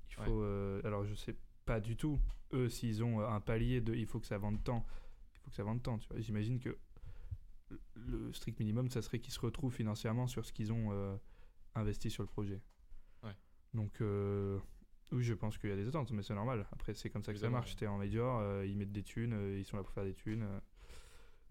[0.09, 0.21] Il faut.
[0.23, 0.45] Ouais.
[0.45, 2.19] euh, alors, je sais pas du tout,
[2.53, 4.85] eux, s'ils ont un palier de il faut que ça vende tant.
[5.33, 6.19] Il faut que ça vende tant, tu vois.
[6.19, 6.77] J'imagine que
[7.95, 11.15] le strict minimum, ça serait qu'ils se retrouvent financièrement sur ce qu'ils ont euh,
[11.75, 12.61] investi sur le projet.
[13.73, 14.57] Donc, euh,
[15.11, 16.67] oui, je pense qu'il y a des attentes, mais c'est normal.
[16.71, 17.75] Après, c'est comme ça que ça marche.
[17.75, 20.13] T'es en major, euh, ils mettent des thunes, euh, ils sont là pour faire des
[20.15, 20.47] thunes.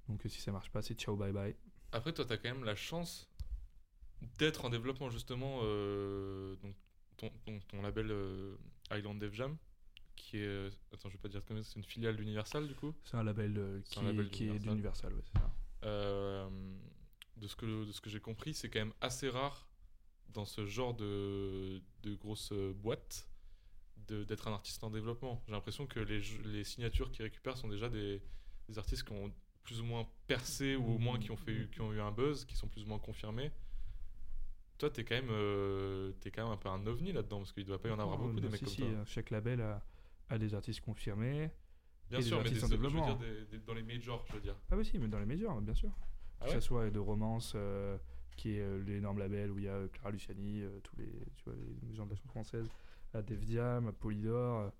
[0.08, 1.54] donc, si ça marche pas, c'est ciao, bye bye.
[1.92, 3.28] Après, toi, tu as quand même la chance
[4.38, 5.58] d'être en développement, justement.
[6.62, 6.74] donc,
[7.16, 8.12] ton, ton, ton label
[8.92, 9.56] Island Dev Jam,
[10.16, 10.68] qui est.
[10.92, 12.94] Attends, je vais pas dire comme c'est une filiale d'Universal, du coup?
[13.04, 15.12] C'est un label qui, un label est- qui est d'Universal.
[15.12, 16.50] d'Universal, ouais, c'est ça.
[17.36, 19.67] De ce que, de ce que j'ai compris, c'est quand même assez rare
[20.30, 23.28] dans ce genre de, de grosses boîtes
[24.08, 25.42] d'être un artiste en développement.
[25.46, 28.22] J'ai l'impression que les, les signatures qu'ils récupèrent sont déjà des,
[28.68, 29.30] des artistes qui ont
[29.64, 32.46] plus ou moins percé ou au moins qui ont, fait, qui ont eu un buzz,
[32.46, 33.52] qui sont plus ou moins confirmés.
[34.78, 37.64] Toi, t'es quand, même, euh, t'es quand même un peu un ovni là-dedans, parce qu'il
[37.66, 39.04] doit pas y en avoir Oh, beaucoup des mecs si, comme si, toi.
[39.06, 39.84] Chaque label a,
[40.30, 41.50] a des artistes confirmés.
[42.08, 43.06] Bien et des sûr, mais des- en je veux développement.
[43.06, 44.56] dire des- des- dans les majors, je veux dire.
[44.70, 45.90] Ah oui, si, mais dans les majors, bien sûr.
[46.40, 47.98] Ah que ouais ce soit de romance, euh,
[48.38, 51.10] qui est euh, l'énorme label où il y a euh, Clara Luciani, euh, tous les,
[51.36, 52.66] tu vois, les gens de la chanson française,
[53.12, 54.72] à Def Jam, à Polydor.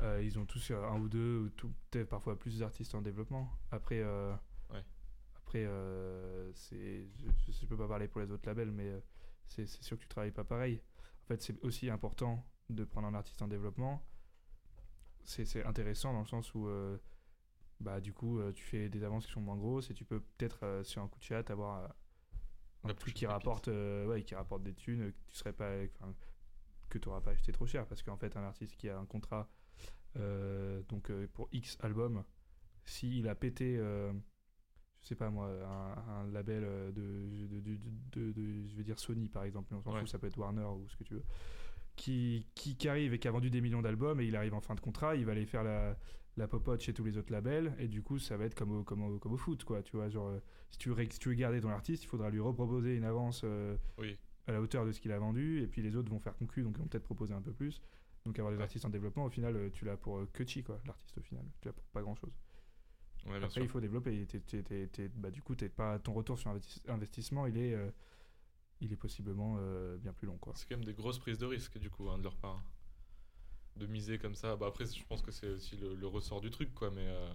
[0.00, 3.48] euh, ils ont tous un ou deux, ou tout, peut-être parfois plus d'artistes en développement.
[3.70, 4.34] Après, euh,
[4.70, 4.84] Ouais.
[5.36, 8.92] après euh, c'est, je, je peux pas parler pour les autres labels, mais
[9.48, 10.80] c'est, c'est sûr que tu travailles pas pareil.
[11.24, 14.02] En fait, c'est aussi important de prendre un artiste en développement.
[15.24, 16.68] C'est, c'est intéressant dans le sens où
[17.80, 20.80] bah du coup tu fais des avances qui sont moins grosses et tu peux peut-être
[20.84, 21.92] sur un coup de chat avoir
[22.84, 25.72] un La truc qui rapporte euh, ouais, qui rapporte des thunes que tu serais pas
[26.88, 29.48] que tu pas acheté trop cher parce qu'en fait un artiste qui a un contrat
[30.16, 32.22] euh, donc euh, pour X albums
[32.84, 37.76] s'il a pété je sais pas moi un, un label de, de, de,
[38.12, 40.00] de- de- je vais dire Sony par exemple mais on s'en Ouais.
[40.00, 41.24] fout ça peut être Warner ou ce que tu veux
[41.96, 44.60] qui, qui, qui arrive et qui a vendu des millions d'albums et il arrive en
[44.60, 45.96] fin de contrat il va aller faire la
[46.36, 48.82] la popote chez tous les autres labels et du coup ça va être comme au,
[48.84, 50.38] comme au, comme au foot quoi tu vois genre euh,
[50.70, 53.04] si tu veux ré- si tu veux garder ton artiste il faudra lui reproposer une
[53.04, 54.16] avance euh, Oui.
[54.46, 56.62] à la hauteur de ce qu'il a vendu, et puis les autres vont faire concu,
[56.62, 57.80] donc ils vont peut-être proposer un peu plus.
[58.24, 58.62] Donc avoir des Ouais.
[58.64, 61.44] artistes en développement, au final, euh, tu l'as pour que chi, quoi, l'artiste au final.
[61.60, 62.32] Tu l'as pour pas grand-chose.
[63.26, 63.62] Ouais, bien Après, sûr.
[63.62, 64.26] il faut développer.
[64.26, 67.90] T'es- bah, du coup, t'es pas, ton retour sur investi- investissement, il est, euh,
[68.80, 69.58] il est possiblement
[69.98, 70.54] bien plus long, quoi.
[70.56, 72.62] C'est quand même des grosses prises de risque, du coup, hein, de leur part.
[73.76, 74.54] De miser comme ça.
[74.56, 76.90] Bah, après, je pense que c'est aussi le, le ressort du truc, quoi.
[76.90, 77.32] Mais euh,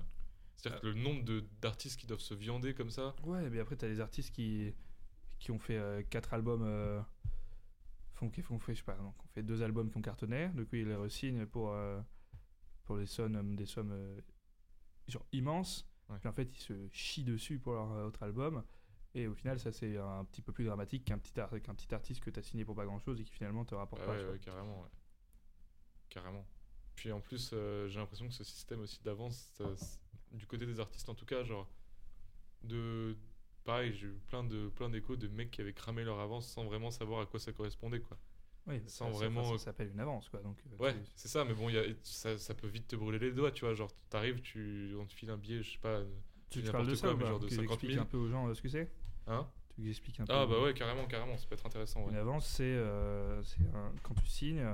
[0.55, 3.15] c'est-à-dire que le nombre de- d'artistes qui doivent se viander comme ça.
[3.23, 4.73] Ouais, mais après, t'as des artistes qui,
[5.39, 6.63] qui ont fait 4 albums.
[6.63, 7.01] euh,
[8.13, 10.49] font, qui font fait, je sais pas, qui ont fait deux albums qui ont cartonné.
[10.49, 11.99] Du coup, ils les re-signent pour, euh,
[12.83, 14.19] pour des sommes, euh, des sommes euh,
[15.07, 15.87] genre immenses.
[16.09, 16.17] Ouais.
[16.19, 18.63] Puis en fait, ils se chient dessus pour leur euh, autre album.
[19.13, 22.23] Et au final, ça, c'est un petit peu plus dramatique qu'un petit, ar- petit artiste
[22.23, 24.13] que t'as signé pour pas grand chose et qui finalement te rapporte Ah pas.
[24.13, 24.85] ouais, tu carrément.
[26.09, 26.45] Carrément.
[26.95, 29.51] Puis en plus, euh, j'ai l'impression que ce système aussi d'avance,
[30.31, 31.67] du côté des artistes en tout cas, genre,
[32.63, 33.15] de.
[33.63, 36.63] Pareil, j'ai eu plein de plein d'échos de mecs qui avaient cramé leur avance sans
[36.63, 38.17] vraiment savoir à quoi ça correspondait, quoi.
[38.65, 40.41] Oui, Sans ça- vraiment, Ça, euh, s'appelle une avance, quoi.
[40.41, 42.95] Donc, euh, Ouais, tu- c'est ça, mais bon, y a, ça, ça peut vite te
[42.95, 43.73] brûler les doigts, tu vois.
[43.73, 46.01] Genre, t'arrives, tu, on te file un billet, je sais pas.
[46.49, 48.01] tu te parles de ça quoi, ou genre de Que 50 j'explique 000.
[48.03, 48.89] un peu aux gens euh, ce que c'est
[49.27, 52.11] Hein Tu expliques un peu Ah, bah ouais, carrément, carrément, ça peut être intéressant, ouais.
[52.11, 53.41] Une avance, c'est euh,
[54.03, 54.65] quand tu signes,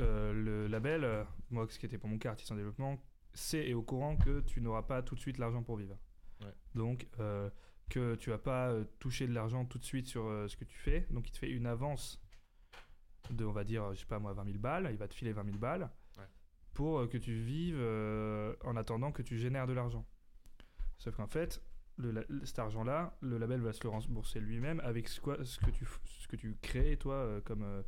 [0.00, 3.02] euh, le label, euh, moi, ce qui était pour mon cas, artiste en développement,
[3.34, 5.96] sait et au courant que tu n'auras pas tout de suite l'argent pour vivre.
[6.42, 6.52] Ouais.
[6.74, 7.48] Donc, euh,
[7.88, 11.06] que tu vas pas toucher de l'argent tout de suite sur ce que tu fais.
[11.10, 12.20] Donc, il te fait une avance
[13.30, 14.88] de, on va dire, je sais pas moi, 20 000 balles.
[14.90, 16.24] Il va te filer 20 000 balles Ouais.
[16.72, 17.80] pour que tu vives
[18.64, 20.06] en attendant que tu génères de l'argent.
[20.98, 21.62] Sauf qu'en fait,
[21.98, 25.70] le, cet argent-là, le label va se le rembourser lui-même avec ce, quoi- ce, que
[25.70, 25.84] tu,
[26.20, 27.82] ce que tu crées, toi, comme,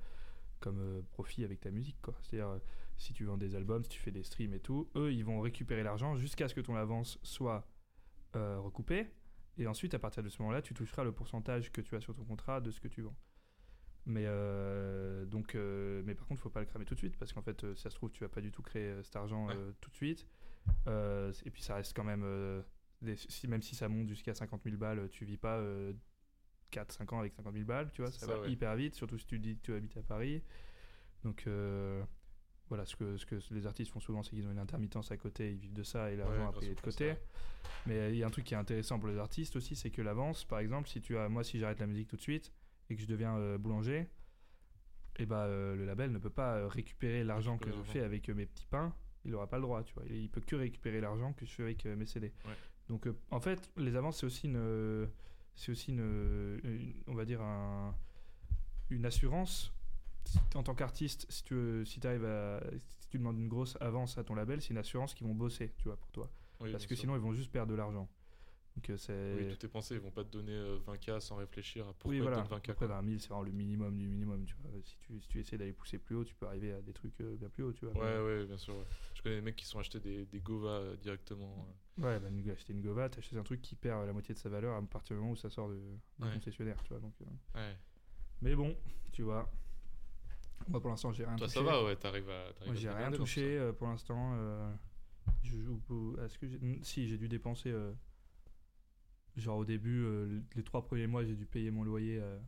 [0.62, 2.00] comme euh, profit avec ta musique.
[2.00, 2.14] quoi.
[2.22, 2.58] C'est-à-dire, euh,
[2.96, 5.40] si tu vends des albums, si tu fais des streams et tout, eux, ils vont
[5.40, 7.66] récupérer l'argent jusqu'à ce que ton avance soit
[8.36, 9.08] euh, recoupée.
[9.58, 12.14] Et ensuite, à partir de ce moment-là, tu toucheras le pourcentage que tu as sur
[12.14, 13.14] ton contrat de ce que tu vends.
[14.06, 17.16] Mais, euh, donc, euh, mais par contre, il faut pas le cramer tout de suite
[17.18, 19.14] parce qu'en fait, euh, si ça se trouve, tu vas pas du tout créer cet
[19.16, 19.54] argent Ouais.
[19.80, 20.26] tout de suite.
[20.86, 22.24] Et puis, ça reste quand même.
[23.02, 25.60] des- si, même si ça monte jusqu'à 50 000 balles, tu vis pas
[26.72, 28.50] 4-5 ans avec 50 000 balles, tu vois, ça, ça, va ouais.
[28.50, 30.42] hyper vite, surtout si tu dis que tu habites à Paris.
[31.24, 32.02] Donc euh,
[32.68, 35.16] voilà, ce que, ce que les artistes font souvent, c'est qu'ils ont une intermittence à
[35.16, 37.14] côté, ils vivent de ça et l'argent Ouais, à grâce payer au de côté.
[37.86, 40.02] Mais il y a un truc qui est intéressant pour les artistes aussi, c'est que
[40.02, 42.52] l'avance, par exemple, si tu as, moi, si j'arrête la musique tout de suite
[42.90, 44.08] et que je deviens euh, boulanger,
[45.18, 48.46] et bah euh, le label ne peut pas récupérer l'argent que je fais avec mes
[48.46, 48.94] petits pains.
[49.24, 50.04] Il n'aura pas le droit, tu vois.
[50.06, 52.32] Il, il peut que récupérer l'argent que je fais avec mes CD.
[52.46, 52.54] Ouais.
[52.88, 55.06] Donc en fait, les avances c'est aussi une,
[55.54, 57.94] c'est aussi une, une- on va dire un-
[58.90, 59.72] une assurance.
[60.24, 62.60] Si- En tant qu'artiste, si tu si arrives à,
[63.00, 65.72] si tu demandes une grosse avance à ton label, c'est une assurance qu'ils vont bosser,
[65.78, 66.30] tu vois, pour toi.
[66.60, 68.08] Oui, Parce que sinon ils vont juste perdre de l'argent.
[68.76, 71.36] Donc euh, c'est Oui, tout est pensé, ils vont pas te donner euh, 20K sans
[71.36, 72.36] réfléchir à pourquoi oui, ils te voilà.
[72.42, 72.70] donnent 20K.
[72.70, 73.00] Après, quoi.
[73.00, 74.44] 20 000, c'est vraiment le minimum du minimum.
[74.46, 74.70] Tu vois.
[74.82, 77.20] Si, tu, si tu essaies d'aller pousser plus haut, tu peux arriver à des trucs
[77.20, 77.72] euh, bien plus haut.
[77.74, 77.94] Tu vois.
[78.02, 78.74] Ouais, ouais, bien sûr.
[78.74, 78.84] ouais.
[79.14, 81.66] Je connais des mecs qui sont achetés des, des Gova euh, directement.
[81.98, 82.02] euh.
[82.02, 84.48] Ouais, bah, une- acheter une Gova, t'achètes un truc qui perd la moitié de sa
[84.48, 85.74] valeur à partir du moment où ça sort de,
[86.18, 86.32] du Ouais.
[86.34, 86.82] concessionnaire.
[86.82, 87.24] Tu vois, donc, euh.
[87.58, 87.76] Ouais.
[88.40, 88.74] Mais bon,
[89.12, 89.50] tu vois.
[90.68, 91.58] Moi, pour l'instant, j'ai rien Toi, touché.
[91.58, 92.52] ça va, ouais, t'arrives à.
[92.54, 94.32] t'arrives Moi, j'ai rien touché euh, pour l'instant.
[94.36, 94.72] euh,
[95.42, 95.56] je
[96.24, 97.92] Est-ce que j'ai- si j'ai dû dépenser euh,
[99.36, 102.38] genre au début euh, les trois premiers mois j'ai dû payer mon loyer euh,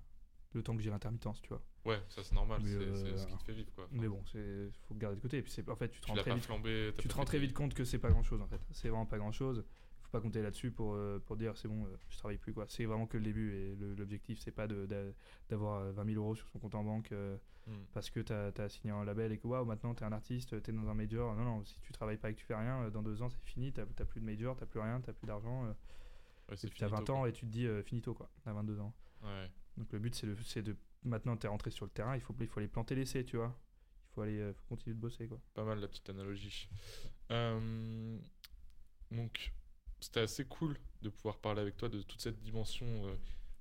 [0.52, 1.62] le temps que j'ai l'intermittence tu vois.
[1.84, 3.88] Ouais, ça c'est normal, c'est euh, ce qui te fait vivre quoi.
[3.90, 6.14] Mais bon c'est faut garder de côté et puis c'est en fait tu te rends
[6.14, 6.92] très vite flambé.
[6.98, 8.60] tu te rends très vite compte que c'est pas grand chose en fait.
[8.72, 9.64] C'est vraiment pas grand chose.
[10.02, 12.66] Faut pas compter là-dessus pour, pour dire c'est bon, je travaille plus quoi.
[12.68, 14.66] C'est vraiment que le début et l'objectif c'est pas
[15.48, 17.12] d'avoir euh, 20 000 euros sur son compte en banque
[17.66, 17.72] Hmm.
[17.94, 20.70] parce que t'as as signé un label et que waouh maintenant t'es un artiste, t'es
[20.70, 21.34] dans un major.
[21.34, 23.40] Non, non, si tu travailles pas et que tu fais rien, dans deux ans c'est
[23.42, 25.74] fini, t'as t'as plus de major, t'as plus rien, t'as plus d'argent.
[26.48, 27.28] Ouais, c'est t'as 20 finito, ans quoi.
[27.28, 28.94] et tu te dis euh, finito quoi, à 22 ans.
[29.22, 29.50] Ouais.
[29.76, 32.34] Donc le but c'est de, c'est de maintenant t'es rentré sur le terrain, il faut,
[32.40, 33.56] il faut aller planter l'essai, tu vois.
[34.10, 35.40] Il faut aller euh, faut continuer de bosser quoi.
[35.54, 36.68] Pas mal la petite analogie.
[37.30, 38.18] Euh,
[39.10, 39.52] donc,
[40.00, 43.14] c'était assez cool de pouvoir parler avec toi de toute cette dimension euh,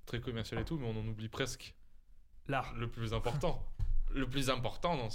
[0.06, 1.74] très commerciale et tout, mais on en oublie presque
[2.46, 3.66] L'art, le plus important.
[4.14, 5.08] le plus important, non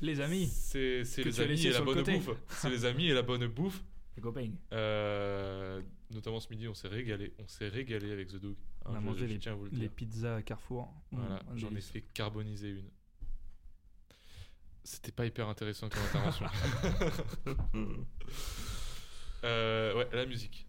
[0.00, 2.30] les amis, C'est c'est les amis et la bonne bouffe.
[2.48, 3.84] C'est les amis et la bonne bouffe.
[4.16, 4.50] les copains.
[4.72, 5.80] Euh,
[6.12, 7.32] notamment ce midi, on s'est régalé.
[7.38, 8.56] On s'est régalé avec The Dog.
[8.84, 9.90] On a Hein, je- mangé je tiens à vous le Les dire.
[9.92, 10.92] pizzas à Carrefour.
[11.10, 12.90] Voilà, Mmh, j'en ai fait carboniser une.
[14.84, 16.46] C'était pas hyper intéressant comme intervention.
[19.44, 20.66] Euh, ouais, la musique.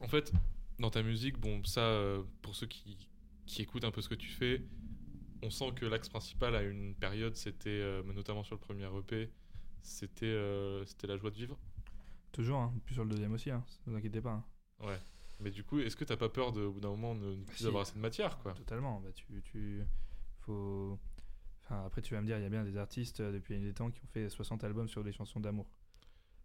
[0.00, 0.32] En fait,
[0.78, 3.08] dans ta musique, bon, ça, euh, pour ceux qui,
[3.46, 4.62] qui écoutent un peu ce que tu fais,
[5.42, 9.30] on sent que l'axe principal à une période, c'était, euh, notamment sur le premier EP,
[9.80, 11.58] c'était euh, c'était la joie de vivre.
[12.38, 12.72] Toujours, hein.
[12.84, 13.64] puis sur le deuxième aussi, hein.
[13.86, 14.30] ne vous inquiétez pas.
[14.30, 14.44] hein.
[14.86, 14.98] Ouais.
[15.40, 17.44] Mais du coup, est-ce que t'as pas peur de, au bout d'un moment de ne
[17.44, 17.66] plus Si.
[17.66, 18.52] avoir assez de matière, quoi?
[18.52, 19.00] Totalement.
[19.00, 19.82] Bah, tu, tu,
[20.42, 20.96] faut...
[21.64, 23.74] enfin, après, tu vas me dire, il y a bien des artistes euh, depuis des
[23.74, 25.66] temps qui ont fait 60 albums sur des chansons d'amour.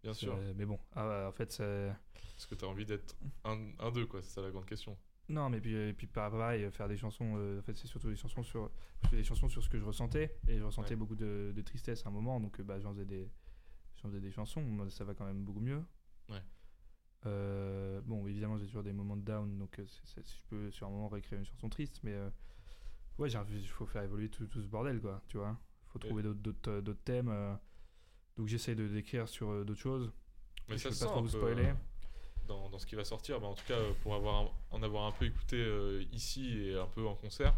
[0.01, 0.33] Bien sûr.
[0.35, 1.63] Euh, mais bon, ah, en fait, ça...
[1.63, 4.97] Est-ce que t'as envie d'être un, un d'eux, quoi C'est ça la grande question.
[5.29, 8.15] Non, mais puis, et puis pareil, faire des chansons, euh, en fait, c'est surtout des
[8.15, 8.69] chansons sur,
[9.11, 10.95] des chansons sur ce que je ressentais, et je ressentais Ouais.
[10.97, 13.29] beaucoup de, de tristesse à un moment, donc euh, bah, j'en faisais des,
[14.03, 15.81] j'en faisais des chansons, Moi, ça va quand même beaucoup mieux.
[16.29, 16.41] Ouais.
[17.25, 20.71] Euh, bon, évidemment, j'ai toujours des moments de down, donc euh, c'est- c'est- je peux
[20.71, 22.29] sur un moment réécrire une chanson triste, mais euh,
[23.17, 25.57] ouais, il faut faire évoluer tout, tout ce bordel, quoi, tu vois.
[25.87, 27.53] faut Et- trouver d'autres- d'autres euh, d'autres thèmes, euh,
[28.35, 30.11] donc j'essaye de d'écrire sur euh, d'autres choses.
[30.67, 31.65] Mais Je ça peux se pas sent trop un vous peu, spoiler.
[31.67, 31.73] euh,
[32.47, 33.41] dans, dans ce qui va sortir.
[33.43, 36.75] En tout cas, euh, pour avoir un- en avoir un peu écouté euh, ici et
[36.77, 37.55] un peu en concert,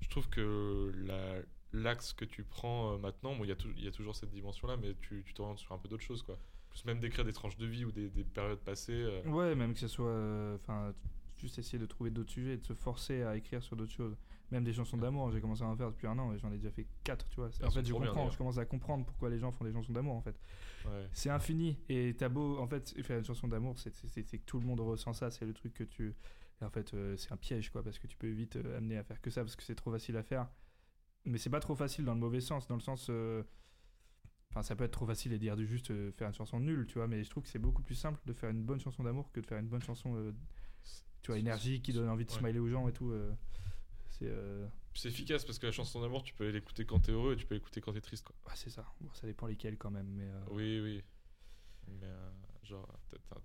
[0.00, 1.40] je trouve que la-
[1.72, 4.94] l'axe que tu prends euh, maintenant, bon, il y, a y toujours cette dimension-là, mais
[5.00, 6.38] tu t'orientes sur un peu d'autres choses, quoi.
[6.70, 8.92] Plus même d'écrire des tranches de vie ou des, des périodes passées.
[8.94, 10.06] euh, Ouais, même que ce soit.
[10.06, 10.94] euh, Enfin,
[11.38, 14.16] juste essayer de trouver d'autres sujets, de se forcer à écrire sur d'autres choses.
[14.50, 16.56] Même des chansons d'amour, j'ai commencé à en faire depuis un an et j'en ai
[16.58, 17.48] déjà fait quatre, tu vois.
[17.58, 19.92] Elles en fait, je comprends, je commence à comprendre pourquoi les gens font des chansons
[19.94, 20.38] d'amour, en fait.
[20.86, 21.08] ouais.
[21.12, 22.58] C'est infini et t'as beau.
[22.58, 25.54] En fait, faire une chanson d'amour, c'est que tout le monde ressent ça, c'est le
[25.54, 26.14] truc que tu.
[26.60, 29.20] Et en fait, c'est un piège, quoi, parce que tu peux vite amener à faire
[29.22, 30.46] que ça, parce que c'est trop facile à faire.
[31.24, 33.06] Mais c'est pas trop facile dans le mauvais sens, dans le sens.
[33.10, 33.42] euh,
[34.50, 36.86] Enfin, ça peut être trop facile et dire de juste euh, faire une chanson nulle,
[36.86, 39.02] tu vois, mais je trouve que c'est beaucoup plus simple de faire une bonne chanson
[39.02, 40.30] d'amour que de faire une bonne chanson, euh,
[41.22, 42.38] tu vois, énergique, qui donne envie de Ouais.
[42.38, 43.12] smiler aux gens et tout.
[43.12, 43.32] euh,
[44.10, 47.32] c'est euh, C'est efficace parce que la chanson d'amour, tu peux l'écouter quand t'es heureux
[47.32, 48.36] et tu peux l'écouter quand t'es triste, quoi.
[48.46, 48.84] ouais, c'est ça.
[49.00, 50.28] Bon, ça dépend lesquels quand même, mais.
[50.50, 51.02] Oui, oui.
[51.88, 52.06] Mais
[52.62, 52.86] genre,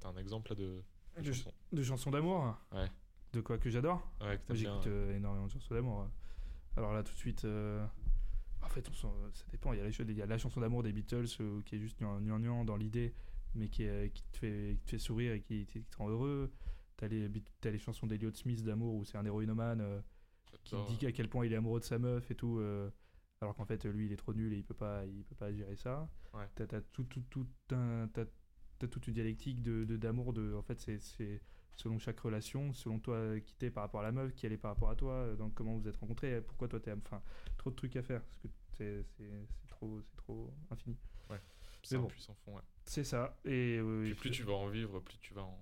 [0.01, 0.83] t'as- un exemple là de,
[1.21, 1.33] de
[1.71, 2.53] De- chansons d'amour?
[2.73, 2.91] Ouais.
[3.31, 4.05] De quoi que j'adore?
[4.19, 4.53] Ouais, que.
[4.53, 6.09] J'écoute énormément de chansons d'amour.
[6.77, 7.85] Alors là, tout de suite, euh,
[8.61, 9.73] en fait, on s'en- ça dépend.
[9.73, 11.99] Il y, a il y a la chanson d'amour des Beatles euh, qui est juste
[11.99, 13.13] gnangnan dans l'idée,
[13.55, 16.09] mais qui, est- qui, te fait, qui te fait sourire et qui, qui te rend
[16.09, 16.51] heureux.
[16.95, 17.29] T'as les,
[17.61, 19.99] t'as les chansons d'Eliot Smith d'amour où c'est un héroïnomane euh,
[20.63, 22.57] qui dit à quel point il est amoureux de sa meuf et tout.
[22.59, 22.89] euh,
[23.41, 25.51] alors qu'en fait, lui, il est trop nul et il peut pas, il peut pas
[25.53, 26.09] gérer ça.
[26.33, 26.45] Ouais.
[26.55, 28.09] T'as, tout, tout, tout un-
[28.79, 30.33] toute une dialectique de, d'amour.
[30.33, 31.41] De, en fait, c'est
[31.77, 34.57] selon chaque relation, selon toi qui t'es par rapport à la meuf, qui elle est
[34.57, 36.91] par rapport à toi, euh, donc comment vous êtes rencontrés, pourquoi toi t'es.
[36.91, 37.21] Enfin,
[37.57, 38.21] trop de trucs à faire.
[38.23, 40.97] Parce que c'est, c'est, c'est trop, c'est trop infini.
[41.83, 42.07] C'est mais un bon.
[42.09, 42.61] puissant fond, ouais.
[42.83, 43.39] C'est ça.
[43.45, 45.57] Et euh, Puis plus tu vas en vivre, plus tu vas en.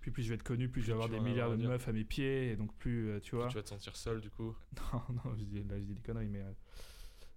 [0.00, 1.68] puis plus je vais être connu, plus, plus je vais avoir des milliards de dire.
[1.70, 3.48] meufs à mes pieds, et donc plus, euh, tu plus vois.
[3.48, 4.54] tu vas te sentir seul, du coup.
[4.92, 6.52] Non, non, je dis, là je dis des conneries, mais euh,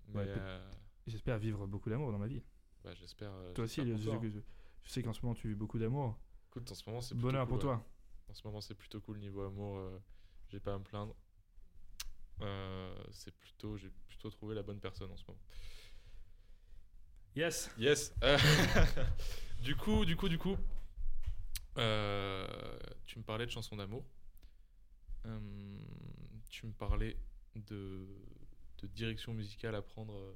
[0.09, 0.59] Mais Ouais,
[1.07, 2.43] j'espère vivre beaucoup d'amour dans ma vie.
[2.83, 3.31] bah, j'espère.
[3.55, 4.19] Toi aussi, je, hein.
[4.23, 4.39] je-
[4.83, 6.19] je sais qu'en ce moment tu vis beaucoup d'amour.
[6.51, 7.61] Écoute, en ce moment, c'est Bonheur pour ouais.
[7.61, 7.85] toi.
[8.33, 9.77] En ce moment, c'est plutôt cool niveau amour.
[9.77, 9.99] euh,
[10.49, 11.15] j'ai pas à me plaindre.
[12.41, 15.39] Euh, c'est plutôt, j'ai plutôt trouvé la bonne personne en ce moment.
[17.35, 17.69] Yes.
[17.77, 18.11] Yes.
[18.23, 18.39] Euh,
[19.61, 20.57] du coup, du coup, du coup,
[21.77, 22.47] euh,
[23.05, 24.03] tu me parlais de chansons d'amour.
[25.27, 25.77] Euh,
[26.49, 27.15] tu me parlais
[27.55, 28.07] de,
[28.79, 30.35] de direction musicale à prendre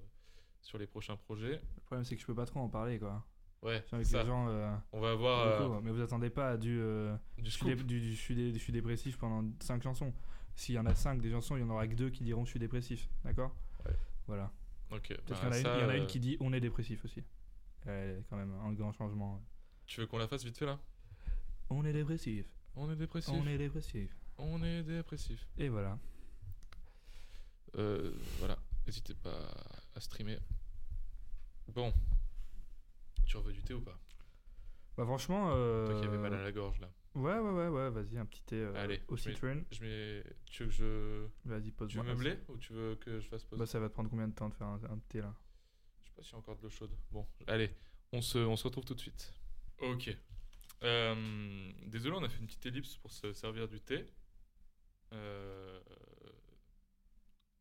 [0.61, 1.63] sur les prochains projets.
[1.75, 3.25] Le problème c'est que je peux pas trop en parler quoi.
[3.63, 4.21] Ouais, que ça.
[4.21, 4.47] les gens.
[4.49, 6.79] euh, On va avoir beaucoup, euh, mais vous attendez pas à du.
[6.79, 7.69] euh, du je, scoop.
[7.83, 10.13] du- du- je suis dé- je suis dépressif pendant 5 chansons.
[10.55, 12.45] S'il y en a 5 des chansons, il y en aura que 2 qui diront
[12.45, 13.09] je suis dépressif.
[13.23, 13.55] D'accord?
[13.85, 13.95] Ouais.
[14.27, 14.51] Voilà.
[14.91, 15.07] Ok.
[15.09, 16.19] Peut-être bah, qu'il y en a, une, ça, il y en a une euh, qui
[16.19, 17.23] dit on est dépressif aussi.
[17.87, 19.41] Euh, quand même, un grand changement.
[19.85, 20.79] Tu veux qu'on la fasse vite fait là?
[21.69, 22.45] On est dépressif.
[22.75, 23.33] On est dépressif.
[23.33, 24.15] On est dépressif.
[24.37, 25.47] On est dépressif.
[25.57, 25.97] Et voilà.
[27.77, 29.37] Euh, voilà, n'hésitez pas
[29.95, 30.37] à streamer.
[31.73, 31.93] Bon,
[33.27, 33.99] tu en veux du thé ou pas
[34.97, 35.51] Bah franchement.
[35.53, 35.85] Euh...
[35.85, 36.89] Toi qui avais mal à la gorge là.
[37.15, 39.63] Ouais, ouais, ouais, ouais, vas-y, un petit thé euh, Allez, au citron.
[39.71, 40.23] Je mets.
[40.45, 41.27] Tu veux que je.
[41.45, 43.89] Vas-y, pose Tu veux meubler ou tu veux que je fasse pause Bah ça va
[43.89, 45.33] te prendre combien de temps de faire un, un thé là
[46.03, 46.91] Je sais pas s'il y a encore de l'eau chaude.
[47.11, 47.71] Bon, allez,
[48.13, 49.33] on se, on se retrouve tout de suite.
[49.79, 50.15] Ok.
[50.83, 54.05] Euh, désolé, on a fait une petite ellipse pour se servir du thé.
[55.13, 55.79] Euh,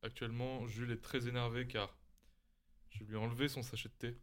[0.02, 1.96] actuellement, Jules est très énervé car
[2.90, 4.18] je lui ai enlevé son sachet de thé.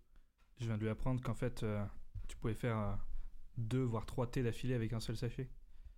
[0.59, 1.83] Je viens de lui apprendre qu'en fait, euh,
[2.27, 2.93] tu pouvais faire euh,
[3.57, 5.49] deux voire trois thés d'affilée avec un seul sachet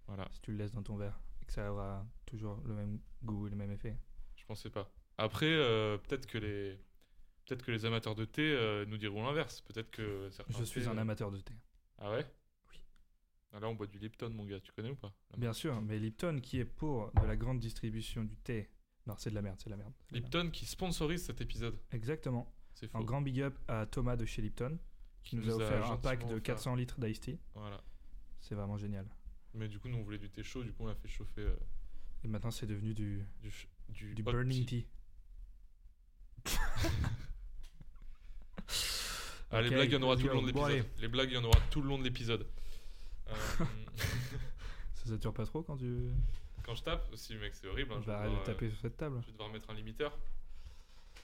[0.07, 2.99] Voilà, si tu le laisses dans ton verre et que ça aura toujours le même
[3.23, 3.97] goût et le même effet.
[4.35, 4.91] je pensais pas.
[5.17, 6.79] Après, euh, peut-être que les.
[7.45, 9.61] Peut-être que les amateurs de thé nous diront l'inverse.
[9.61, 11.53] Peut-être que certains Je suis thés, un amateur de thé.
[11.99, 12.25] Ah ouais?
[12.71, 12.81] Oui.
[13.53, 14.59] Ah, Là, on boit du Lipton, mon gars.
[14.59, 15.13] Tu connais ou pas?
[15.37, 18.67] Bien sûr, mais Lipton qui est pour de la grande distribution du thé.
[19.05, 19.93] Non, c'est de la merde, c'est de la merde.
[19.99, 20.33] c'est de la merde.
[20.33, 21.79] Lipton qui sponsorise cet épisode.
[21.91, 22.51] Exactement.
[22.93, 24.77] Un grand big up à Thomas de chez Lipton
[25.23, 26.43] qui nous, a offert un pack de offert.
[26.43, 27.39] 400 litres d'iced tea.
[27.55, 27.81] Voilà.
[28.39, 29.07] C'est vraiment génial.
[29.53, 30.63] Mais du coup, nous, on voulait du thé chaud.
[30.63, 31.55] Du coup, on a fait chauffer euh,
[32.23, 33.25] Et maintenant, c'est devenu du,
[33.89, 34.85] du, burning tea.
[39.49, 40.85] Ah, les blagues, il y en aura tout le long de l'épisode.
[40.99, 42.45] les blagues, il y en aura tout le long de l'épisode.
[43.29, 43.33] Euh,
[44.95, 46.09] Ça sature pas trop quand tu.
[46.63, 47.93] Quand je tape, aussi, mec, c'est horrible.
[47.93, 49.19] hein, je, vais Bah, de devoir, euh, taper sur cette table.
[49.21, 50.17] je vais devoir mettre un limiteur.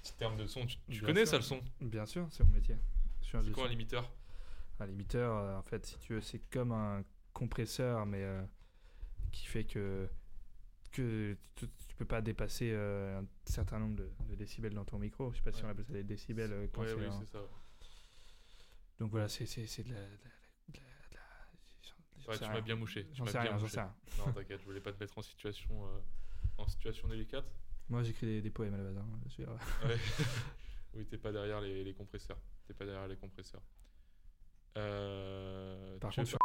[0.02, 0.66] Petit terme de son.
[0.66, 1.28] Tu, connais sûr.
[1.32, 2.78] ça le son Bien sûr, c'est mon métier.
[3.22, 4.12] C'est quoi un limiteur?
[4.80, 8.44] Un limiteur, euh, en fait, si tu veux, c'est comme un compresseur, mais euh,
[9.32, 10.10] qui fait que,
[10.92, 14.98] que tu, tu peux pas dépasser euh, un certain nombre de, de décibels dans ton
[14.98, 15.32] micro.
[15.32, 17.40] Je sais pas si on appelle ça des décibels quand Ouais, oui, un- c'est ça.
[19.00, 19.62] Donc voilà, c'est de la.
[19.64, 20.08] de la- de la-
[20.74, 21.22] de la-
[21.84, 23.08] j'en- j'en Ouais, tu m'as bien mouché.
[23.14, 23.96] J'en sais rien, j'en sais rien.
[24.18, 25.88] Non, t'inquiète, je voulais pas te mettre en situation,
[26.58, 27.46] en situation délicate.
[27.90, 28.98] Moi, j'écris des, des poèmes à la base.
[28.98, 29.06] hein.
[29.30, 29.54] Je veux dire,
[29.86, 29.98] Ouais.
[30.96, 32.38] oui, t'es pas derrière les, les compresseurs.
[32.68, 33.62] T'es pas derrière les compresseurs.
[34.78, 36.38] Euh, Par contre, veux.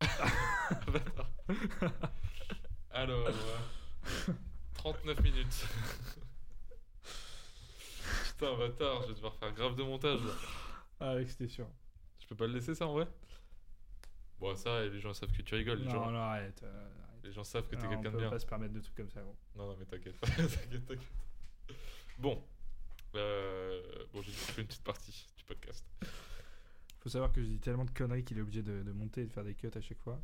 [2.92, 4.32] Alors, euh,
[4.74, 5.66] 39 minutes.
[8.24, 10.20] Putain, bâtard, je vais devoir faire grave de montage.
[10.22, 10.32] là.
[11.00, 11.68] Ah, Alex, t'es sûr
[12.20, 13.06] Je peux pas le laisser ça en vrai?
[14.38, 15.78] Bon, ça, les gens savent que tu rigoles.
[15.80, 16.62] Les, Non, gens, non, arrête.
[16.62, 17.09] euh, arrête.
[17.24, 18.30] Les gens savent que t'es Non, quelqu'un on de peut bien.
[18.30, 19.20] pas se permettre de trucs comme ça.
[19.22, 19.36] gros.
[19.56, 21.00] Non, non, mais t'inquiète, t'inquiète, t'inquiète.
[22.18, 22.42] Bon.
[23.14, 25.84] Euh, bon, j'ai fait une petite partie du podcast.
[27.00, 29.26] Faut savoir que je dis tellement de conneries qu'il est obligé de, de monter et
[29.26, 30.20] de faire des cuts à chaque fois.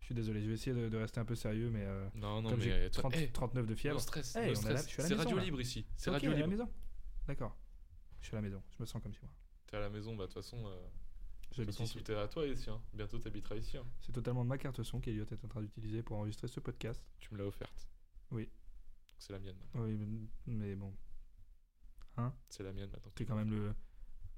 [0.00, 2.42] Je suis désolé, je vais essayer de, de rester un peu sérieux, mais euh, Non,
[2.42, 4.00] non, comme mais j'ai toi- 30 hey, 39 de no fièvre.
[4.00, 5.06] stress, Hey, on là- stress.
[5.08, 5.44] C'est radio là.
[5.44, 5.86] libre ici.
[5.96, 6.50] C'est radio à la libre.
[6.50, 6.70] maison.
[7.26, 7.56] D'accord.
[8.20, 9.30] Je suis à la maison, je me sens comme chez moi.
[9.66, 11.05] T'es à la maison, bah de toute façon, euh, de
[11.52, 12.02] J'habite ici.
[12.02, 12.68] tout est à toi ici.
[12.68, 12.82] hein.
[12.92, 13.76] Bientôt t'habiteras ici.
[13.78, 13.86] hein.
[14.00, 17.02] C'est totalement ma carte son qu'Eliott est en train d'utiliser pour enregistrer ce podcast.
[17.18, 17.88] Tu me l'as offerte.
[18.30, 18.48] Oui.
[19.18, 19.82] C'est la mienne maintenant.
[19.84, 20.94] Oui, mais bon,
[22.50, 23.12] C'est la mienne maintenant.
[23.14, 23.74] t'es quand même le,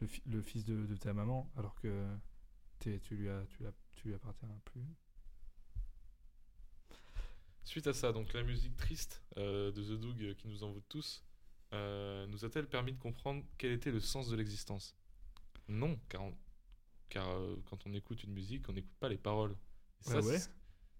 [0.00, 2.06] le, fi- le fils de, de ta maman, alors que
[2.78, 4.84] t'es- tu lui as, tu l'as- tu lui appartiens plus.
[7.64, 10.84] Suite à ça, donc la musique triste euh, de The Doug euh, qui nous envoûte
[10.88, 11.24] tous,
[11.74, 14.96] euh, nous a-t-elle permis de comprendre quel était le sens de l'existence?
[15.68, 16.36] Non, car, on-
[17.09, 19.56] car euh, quand on écoute une musique, on n'écoute pas les paroles.
[20.00, 20.38] Et ça, Ah ouais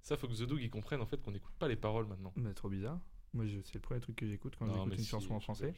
[0.02, 2.32] ça, faut que The Doug il comprenne en fait qu'on n'écoute pas les paroles maintenant.
[2.36, 2.98] Mais trop bizarre.
[3.34, 5.40] Moi, je- c'est le premier truc que j'écoute quand j'écoute mais une si, chanson en
[5.40, 5.74] français.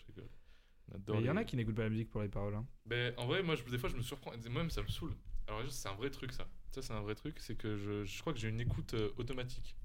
[0.88, 2.54] Mais il y en a qui n'écoutent pas la musique pour les paroles.
[2.54, 2.66] hein.
[2.86, 4.32] Ben, en vrai, moi, je- des fois, je me surprends.
[4.48, 5.14] Moi-même, ça me saoule.
[5.46, 6.48] Alors, c'est un vrai truc, ça.
[6.70, 7.38] Ça, c'est un vrai truc.
[7.40, 9.76] C'est que je, je crois que j'ai une écoute euh, automatique.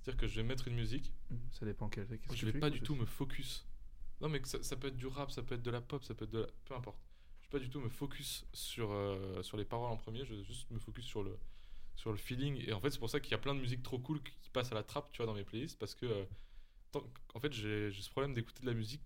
[0.00, 1.12] C'est-à-dire que je vais mettre une musique,
[1.52, 2.06] Ça dépend quel.
[2.08, 3.64] qu'est-ce que je vais pas du tout me focus.
[4.20, 6.14] Non, mais ça, ça peut être du rap, ça peut être de la pop, ça
[6.14, 6.46] peut être de la.
[6.64, 6.98] Peu importe.
[7.52, 10.78] Pas du tout me focus sur, euh, sur les paroles en premier, je juste me
[10.78, 11.36] focus sur le,
[11.96, 12.56] sur le feeling.
[12.66, 14.48] Et en fait, c'est pour ça qu'il y a plein de musiques trop cool qui
[14.48, 15.78] passent à la trappe, tu vois, dans mes playlists.
[15.78, 16.24] Parce que, euh,
[16.92, 19.02] tant- en fait, j'ai ce problème d'écouter de la musique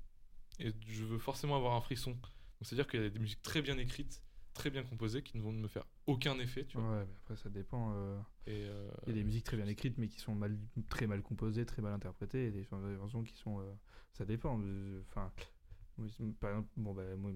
[0.60, 2.12] et je veux forcément avoir un frisson.
[2.12, 2.26] Donc,
[2.62, 4.22] c'est-à-dire qu'il y a des musiques très bien écrites,
[4.54, 6.88] très bien composées, qui ne vont me faire aucun effet, tu vois.
[6.88, 7.92] Ouais, mais après, ça dépend.
[7.96, 8.16] euh,
[8.46, 8.68] Et,
[9.06, 10.56] Il y a des musiques très bien écrites, mais qui sont mal,
[10.88, 13.60] très mal composées, très mal interprétées, et des chansons qui sont.
[14.12, 14.60] ça dépend.
[15.10, 15.32] Enfin,
[16.40, 17.32] par exemple, bon, bah, moi,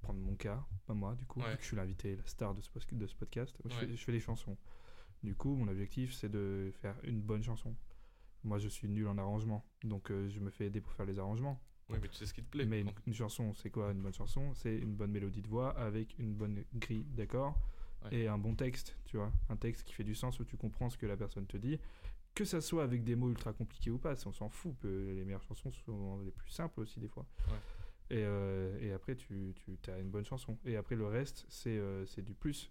[0.00, 1.50] prendre mon cas, pas moi, du coup, Ouais.
[1.50, 3.86] vu que je suis l'invité, la star de ce, post- de ce podcast, je, Ouais.
[3.86, 4.56] fais, je fais les chansons.
[5.22, 7.74] Du coup, mon objectif, c'est de faire une bonne chanson.
[8.44, 11.18] Moi, je suis nul en arrangement, donc euh, je me fais aider pour faire les
[11.18, 11.60] arrangements.
[11.90, 12.66] Oui, mais tu sais ce qui te plaît.
[12.66, 14.52] Mais une, chanson, c'est quoi une bonne chanson?
[14.54, 17.58] C'est une bonne mélodie de voix avec une bonne grille d'accords
[18.04, 18.14] Ouais.
[18.14, 19.32] et un bon texte, tu vois.
[19.48, 21.80] Un texte qui fait du sens où tu comprends ce que la personne te dit.
[22.34, 24.76] Que ça soit avec des mots ultra compliqués ou pas, on s'en fout.
[24.84, 27.26] Les meilleures chansons sont les plus simples aussi, des fois.
[27.48, 27.58] Ouais.
[28.10, 30.58] Et, euh, et après, tu, tu as une bonne chanson.
[30.64, 32.70] Et après, le reste, c'est euh, c'est du plus.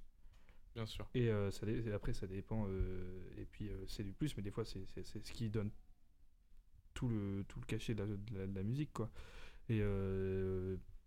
[0.74, 1.08] Bien sûr.
[1.14, 2.68] Et euh, ça, dé- et après, ça dépend.
[3.38, 5.72] et puis, c'est du plus, mais des fois, c'est c'est- c'est ce qui donne
[6.94, 9.10] tout le, tout le cachet de la, de la- de la musique, quoi.
[9.70, 9.80] Et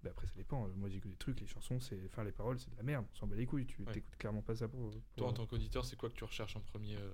[0.03, 0.67] bah après, ça dépend.
[0.77, 3.05] Moi, j'écoute des trucs, les chansons, c'est, enfin, les paroles, c'est de la merde.
[3.13, 3.67] On s'en bat les couilles.
[3.67, 3.93] Tu Ouais.
[3.93, 4.91] t'écoutes clairement pas ça pour.
[4.91, 7.11] pour- Toi, en tant qu'auditeur, c'est quoi que tu recherches en premier euh,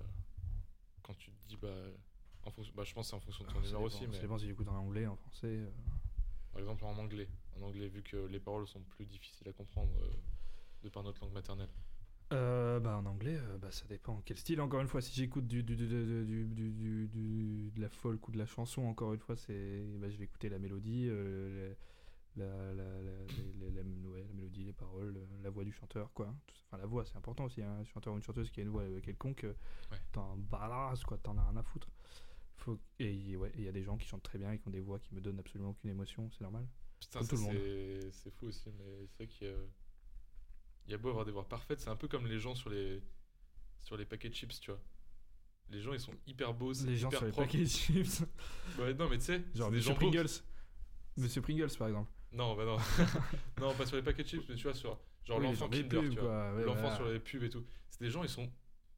[1.03, 1.73] quand tu te dis, bah,
[2.43, 3.85] en fonction, bah, je pense que c'est en fonction de ton Ah, ça humeur dépend,
[3.87, 5.47] aussi, Ça mais dépend si j'écoute en anglais, en français.
[5.47, 5.69] euh.
[6.57, 7.27] Par exemple en anglais.
[7.59, 10.09] En anglais, vu que les paroles sont plus difficiles à comprendre euh,
[10.83, 11.69] de par notre langue maternelle.
[12.33, 14.59] Euh, bah, en anglais, euh, bah, ça dépend quel style.
[14.59, 18.47] Encore une fois, si j'écoute du, du, du, du, de la folk ou de la
[18.47, 21.73] chanson, encore une fois, c'est, bah, je vais écouter la mélodie, euh,
[22.35, 23.83] la, la, la, la,
[24.33, 26.33] mélodie, les paroles, euh, la voix du chanteur, quoi.
[26.65, 27.61] Enfin, la voix, c'est important aussi.
[27.61, 27.77] hein.
[27.81, 29.45] Un chanteur ou une chanteuse qui a une voix euh, quelconque,
[30.11, 30.35] t'en
[31.05, 31.19] quoi.
[31.19, 31.87] T'en as rien à foutre.
[32.57, 32.77] Faut...
[32.99, 34.79] Et ouais, il y a des gens qui chantent très bien et qui ont des
[34.79, 36.67] voix qui me donnent absolument aucune émotion, c'est normal.
[36.99, 37.47] Putain, Comme ça, tout le
[38.03, 38.11] monde.
[38.11, 39.55] c'est fou aussi, mais c'est vrai qu'il y a,
[40.85, 42.69] il y a beau avoir des voix parfaites, c'est un peu comme les gens sur
[42.69, 43.01] les,
[43.83, 44.81] sur les paquets de chips, tu vois.
[45.69, 48.23] Les gens, ils sont hyper beaux, c'est Les gens hyper sur les paquets de chips.
[48.79, 50.09] Ouais, non, mais tu sais, Genre des Monsieur gens beaux.
[50.11, 50.29] Pringles.
[51.17, 52.09] Monsieur Pringles, par exemple.
[52.31, 52.77] Non, bah non.
[53.61, 55.87] non, pas sur les paquets de chips, mais tu vois, sur genre Oui, l'enfant Kinder,
[55.89, 56.53] pubs, tu vois.
[56.55, 56.95] Ouais, L'enfant voilà.
[56.95, 57.65] sur les pubs et tout.
[57.89, 58.49] C'est des gens, ils sont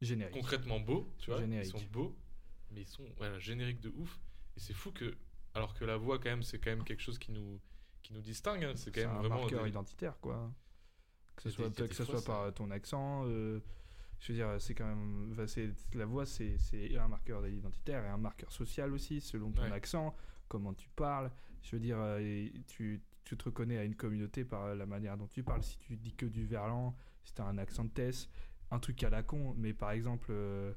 [0.01, 0.33] Générique.
[0.33, 1.39] concrètement beaux, tu vois.
[1.39, 1.67] Générique.
[1.67, 2.15] Ils sont beaux,
[2.71, 4.19] mais ils sont voilà, génériques de ouf.
[4.57, 5.15] Et c'est fou que,
[5.53, 7.59] alors que la voix, quand même, c'est quand même quelque chose qui nous,
[8.01, 8.63] qui nous distingue.
[8.63, 8.73] hein.
[8.75, 9.39] C'est quand même un vraiment.
[9.41, 10.51] marqueur des- identitaire, quoi.
[11.35, 13.59] Que ce soit, que ce soit par ton accent, euh,
[14.19, 15.33] Je veux dire, c'est quand même.
[15.93, 16.57] la voix, c'est
[16.97, 19.71] un marqueur identitaire et un marqueur social aussi, selon ton Ouais.
[19.71, 20.13] accent,
[20.49, 21.31] comment tu parles.
[21.61, 25.27] Je veux dire, euh, tu, tu te reconnais à une communauté par la manière dont
[25.27, 25.63] tu parles.
[25.63, 26.93] Si tu dis que du verlan,
[27.23, 28.29] si tu as un accent de Tess,
[28.71, 30.27] un truc à la con, mais par exemple.
[30.31, 30.73] euh,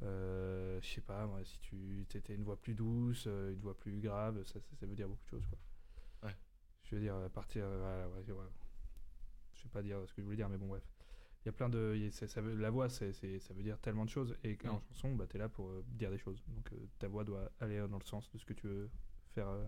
[0.00, 3.98] je sais pas, moi, si tu étais une voix plus douce, euh, une voix plus
[4.00, 5.46] grave, ça, ça, ça veut dire beaucoup de choses.
[5.46, 5.58] Quoi.
[6.28, 6.36] Ouais.
[6.84, 7.64] Je veux dire, à partir.
[7.64, 8.50] euh, voilà, ouais, ouais.
[9.54, 10.82] Je vais pas dire ce que je voulais dire, mais bon, bref.
[11.44, 11.92] Il y a plein de.
[11.96, 14.36] il y a- ça, ça veut- la voix, c'est, ça veut dire tellement de choses.
[14.44, 14.80] Et en Mm.
[14.90, 16.42] chanson, bah, tu es là pour euh, dire des choses.
[16.48, 18.90] Donc euh, ta voix doit aller dans le sens de ce que tu veux
[19.34, 19.64] faire, euh,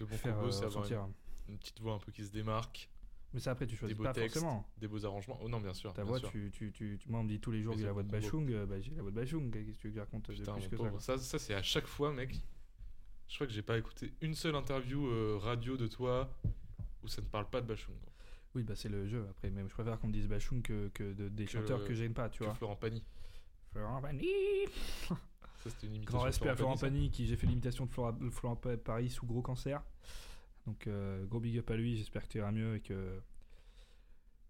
[0.00, 1.08] Le bon faire combo, euh, c'est avoir ressentir.
[1.48, 2.88] une, une petite voix un peu qui se démarque,
[3.34, 4.34] Mais ça, après, tu choisis pas textes.
[4.34, 4.66] forcément.
[4.78, 5.38] des beaux arrangements.
[5.42, 5.92] Oh non, bien sûr.
[5.94, 6.30] Ta bien voix, sûr.
[6.30, 8.02] tu, tu, tu, Moi, on me dit tous les jours que j'ai c'est la voix
[8.02, 8.10] de.
[8.10, 8.50] Bachung.
[8.50, 9.50] euh, bah, j'ai la voix de Bachung.
[9.50, 11.00] Qu'est-ce que tu veux que je raconte de Putain, plus mon que ça, pauvre.
[11.00, 12.38] Ça, ça, c'est à chaque fois, mec.
[13.28, 16.30] Je crois que j'ai pas écouté une seule interview euh, radio de toi
[17.02, 17.94] où ça ne parle pas de Bachung.
[18.54, 19.26] Oui, bah c'est le jeu.
[19.30, 21.84] Après, même je préfère qu'on me dise Bachung que, que de- des Que chanteurs le-
[21.86, 22.54] que j'aime pas, tu Que vois.
[22.54, 23.02] Florent Pagny.
[23.72, 24.28] Florent Pagny
[25.08, 26.18] Ça, c'était une imitation.
[26.18, 26.76] Grand de respect à Florent.
[26.76, 29.82] Pagny, qui j'ai fait l'imitation de Florent, Florent Pa- Paris sous gros cancer.
[30.66, 31.96] Donc, euh, gros big up à lui.
[31.96, 33.20] J'espère que tu iras mieux et que.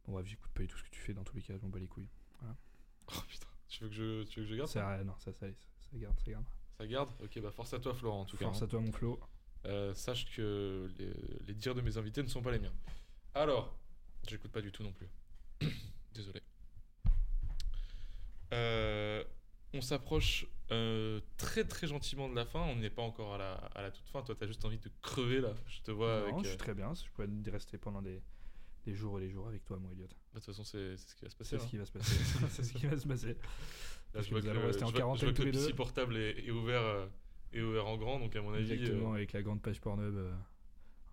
[0.07, 1.55] Bon, bref, j'écoute pas du tout ce que tu fais dans tous les cas.
[1.57, 2.09] Je m'en bats les couilles.
[3.09, 5.33] Oh putain, tu veux que je, tu veux que je garde ça Ça, non, ça,
[5.33, 6.45] ça, ça, garde, ça garde.
[6.79, 8.65] Ça garde Ok, bah force à toi, Florent, en tout Force cas.
[8.65, 9.19] à toi, mon Flo.
[9.67, 11.13] Euh, sache que les,
[11.47, 12.73] les dires de mes invités ne sont pas les miens.
[13.35, 13.77] Alors,
[14.29, 15.09] j'écoute pas du tout non plus.
[16.15, 16.41] Désolé.
[18.53, 19.25] Euh,
[19.75, 22.61] on s'approche euh, très très gentiment de la fin.
[22.61, 24.23] On n'est pas encore à la, à la toute fin.
[24.23, 25.53] Toi, t'as juste envie de crever là.
[25.67, 26.35] Je te vois non, avec.
[26.39, 26.93] je euh, suis très bien.
[26.95, 28.21] Je pourrais rester pendant des,
[28.85, 30.07] des jours et des jours avec toi, mon Elliot.
[30.09, 31.51] bah, De toute façon, c'est ce qui va se passer.
[31.51, 31.69] C'est ce hein.
[31.71, 32.15] qui va se passer.
[32.51, 33.37] c'est ce qui va se passer.
[34.15, 35.75] Là, je vois que, allons le- rester en quarantaine tous le les deux.
[35.75, 37.07] portable est, est ouvert, euh,
[37.53, 38.19] est ouvert en grand.
[38.19, 38.71] Donc, à mon avis.
[38.71, 40.33] euh, Exactement, avec la grande page Pornhub, euh,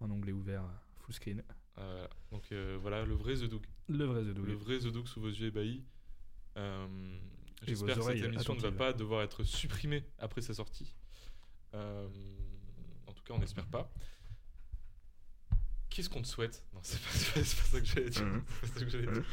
[0.01, 0.68] un onglet ouvert, euh,
[0.99, 1.43] full screen.
[1.78, 3.66] euh, donc, euh, voilà, le vrai The Doug.
[3.88, 4.49] Le vrai The Le Doug.
[4.57, 5.84] vrai The Doug sous vos yeux ébahis.
[6.57, 6.88] Euh,
[7.62, 10.93] J'espère que cette émission ne va pas devoir être supprimée après sa sortie.
[11.74, 12.07] Euh,
[13.07, 13.91] en tout cas, on n'espère pas.
[15.89, 16.64] Qu'est-ce qu'on te souhaite?
[16.74, 16.99] Non, c'est
[17.34, 18.26] pas, ça que j'allais dire.
[18.26, 18.43] Mhm.
[18.64, 19.26] Ça que j'allais dire.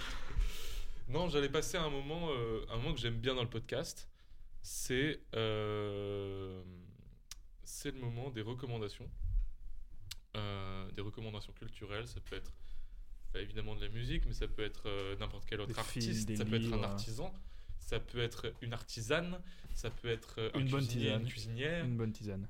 [1.08, 4.08] Non, j'allais passer un moment, euh, un moment que j'aime bien dans le podcast.
[4.62, 6.60] C'est euh,
[7.62, 9.08] c'est le moment des recommandations.
[10.36, 12.08] Euh, des recommandations culturelles.
[12.08, 12.52] Ça peut être
[13.32, 16.36] bah, évidemment de la musique, mais ça peut être euh, n'importe quel autre Des artiste.
[16.36, 17.32] ça peut être un artisan.
[17.86, 19.40] Ça peut être une artisane.
[19.74, 21.22] Ça peut être un Une bonne tisane.
[21.22, 21.84] une cuisinière.
[21.84, 22.48] Une bonne tisane.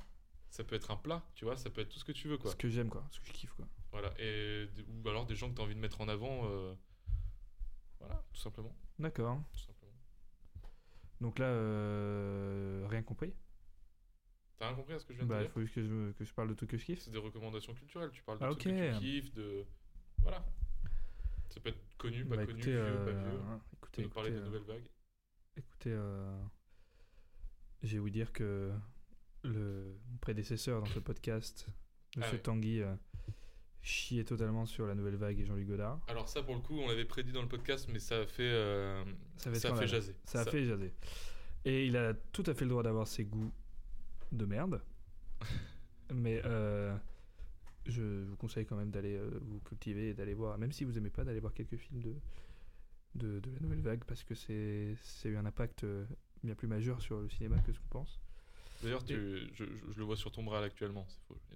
[0.49, 1.57] Ça peut être un plat, tu vois.
[1.59, 2.51] Ça peut être tout ce que tu veux, quoi.
[2.51, 3.07] Ce que j'aime, quoi.
[3.11, 3.69] Ce que je kiffe, quoi.
[3.93, 4.15] Voilà.
[4.19, 4.67] Et,
[5.05, 6.49] ou alors des gens que tu as envie de mettre en avant.
[6.49, 6.75] euh,
[8.01, 8.75] voilà, tout simplement.
[8.99, 9.43] D'accord.
[9.53, 9.93] Tout simplement.
[11.21, 13.35] Donc là, euh, rien compris?
[14.57, 15.53] T'as rien compris à ce que je viens de Bah, te il dire?
[15.53, 17.01] faut juste que je, que je parle de trucs que je kiffe.
[17.01, 18.11] C'est des recommandations culturelles.
[18.11, 18.95] Tu parles de Ah, trucs que ok.
[18.95, 19.67] tu kiffes, de.
[20.23, 20.43] Voilà.
[21.51, 23.39] Ça peut être connu, pas Bah, connu, écoutez, vieux, euh, pas vieux.
[23.49, 24.89] hein, écoutez, nous parler écoutez, des euh, nouvelles vagues.
[25.57, 26.39] Écoutez, euh,
[27.83, 28.73] je vais vous dire que
[29.45, 32.43] le prédécesseur dans ce podcast, Ah Monsieur ouais.
[32.43, 32.95] Tanguy, euh,
[33.83, 36.01] chiait totalement sur la nouvelle vague et Jean-Luc Godard.
[36.09, 38.43] Alors, ça, pour le coup, on l'avait prédit dans le podcast, mais ça a fait.
[38.43, 39.05] euh,
[39.37, 39.89] Ça fait ça a scandale.
[39.89, 40.15] fait jaser.
[40.25, 40.93] Ça a fait jaser.
[41.65, 43.53] Et il a tout à fait le droit d'avoir ses goûts
[44.33, 44.83] de merde.
[46.15, 46.97] Mais euh,
[47.87, 50.97] je vous conseille quand même d'aller euh, vous cultiver et d'aller voir, même si vous
[50.99, 52.15] aimez pas, d'aller voir quelques films de,
[53.17, 56.05] de, de la nouvelle vague parce que c'est c'est eu un impact euh,
[56.43, 58.21] bien plus majeur sur le cinéma que ce qu'on pense.
[58.83, 59.15] D'ailleurs, tu-
[59.55, 61.07] je, je- je le vois sur ton bras là, actuellement.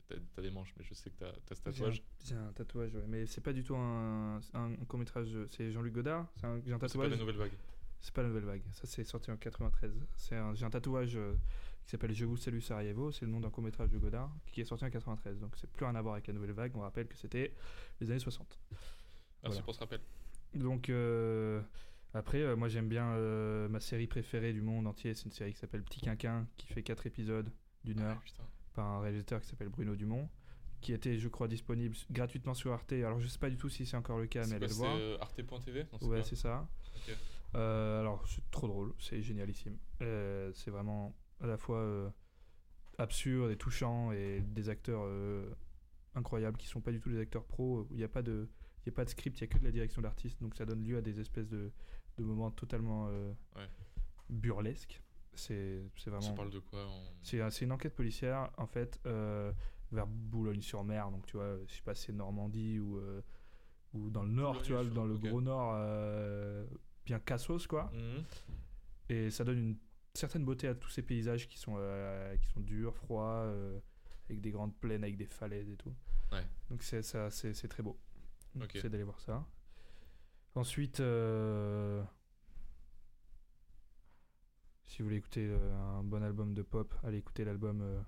[0.09, 2.03] T'as t'as des manches, mais je sais que t'as t'as ce tatouage.
[2.25, 3.05] J'ai un, tatouage, ouais.
[3.09, 5.29] mais c'est pas du tout un, un, court métrage.
[5.51, 6.27] C'est Jean-Luc Godard.
[6.37, 7.11] C'est un, un C'est pas tatouage.
[7.11, 7.53] la nouvelle vague.
[8.01, 8.63] C'est pas la nouvelle vague.
[8.73, 9.93] Ça, c'est sorti en 93.
[10.17, 11.35] C'est un- J'ai un tatouage euh,
[11.85, 13.13] qui s'appelle Je vous salue Sarajevo.
[13.13, 15.39] C'est le nom d'un court métrage de Godard qui est sorti en 93.
[15.41, 16.75] Donc, c'est plus rien à voir avec la nouvelle vague.
[16.75, 17.55] On rappelle que c'était
[18.01, 18.59] les années 60.
[18.73, 18.81] Merci
[19.43, 19.63] Voilà.
[19.63, 20.01] pour ce rappel.
[20.55, 21.61] Donc, euh,
[22.15, 25.15] après, euh, moi, j'aime bien euh, ma série préférée du monde entier.
[25.15, 27.53] C'est une série qui s'appelle Petit Quinquin qui fait 4 épisodes
[27.85, 28.45] d'une heure Ah, putain.
[28.75, 30.29] par un réalisateur qui s'appelle Bruno Dumont
[30.81, 32.93] qui était, je crois, disponible gratuitement sur Arte.
[32.93, 34.97] Alors, je sais pas du tout si c'est encore le cas, mais allez le voir.
[34.97, 36.67] c'est arte.tv Ouais, c'est ça.
[37.55, 39.77] Euh, alors, c'est trop drôle, c'est génialissime.
[40.01, 42.09] Euh, c'est vraiment à la fois euh,
[42.99, 45.07] absurde et touchant et des acteurs
[46.15, 47.87] incroyables qui sont pas du tout des acteurs pros.
[47.91, 48.49] Il n'y a pas de,
[48.85, 50.55] il y a pas de script, il y a que de la direction d'artiste, donc
[50.55, 51.71] ça donne lieu à des espèces de,
[52.19, 53.69] de moments totalement euh, Ouais.
[54.29, 55.03] burlesques.
[55.35, 56.35] C'est, Ça vraiment.
[56.35, 56.87] parle de quoi
[57.23, 59.53] C'est, un- c'est une enquête policière en fait euh,
[59.93, 63.21] vers Boulogne-sur-Mer, donc tu vois, je sais pas si c'est Normandie ou euh,
[63.93, 65.75] ou dans le nord, tu vois, dans le gros nord,
[67.05, 67.91] bien cassos quoi.
[67.93, 68.25] Mhm.
[69.09, 69.77] Et ça donne une
[70.15, 71.77] certaine beauté à tous ces paysages qui sont,
[72.41, 73.53] qui sont durs, froids,
[74.29, 75.93] avec des grandes plaines, avec des falaises et tout.
[76.31, 76.45] Ouais.
[76.71, 77.99] Donc c'est, ça, c'est, c'est très beau.
[78.55, 78.79] Donc Ok.
[78.81, 79.47] C'est d'aller voir ça.
[80.55, 82.03] Ensuite, euh,
[84.85, 88.01] Si vous voulez écouter euh, un bon album de pop, allez écouter l'album euh,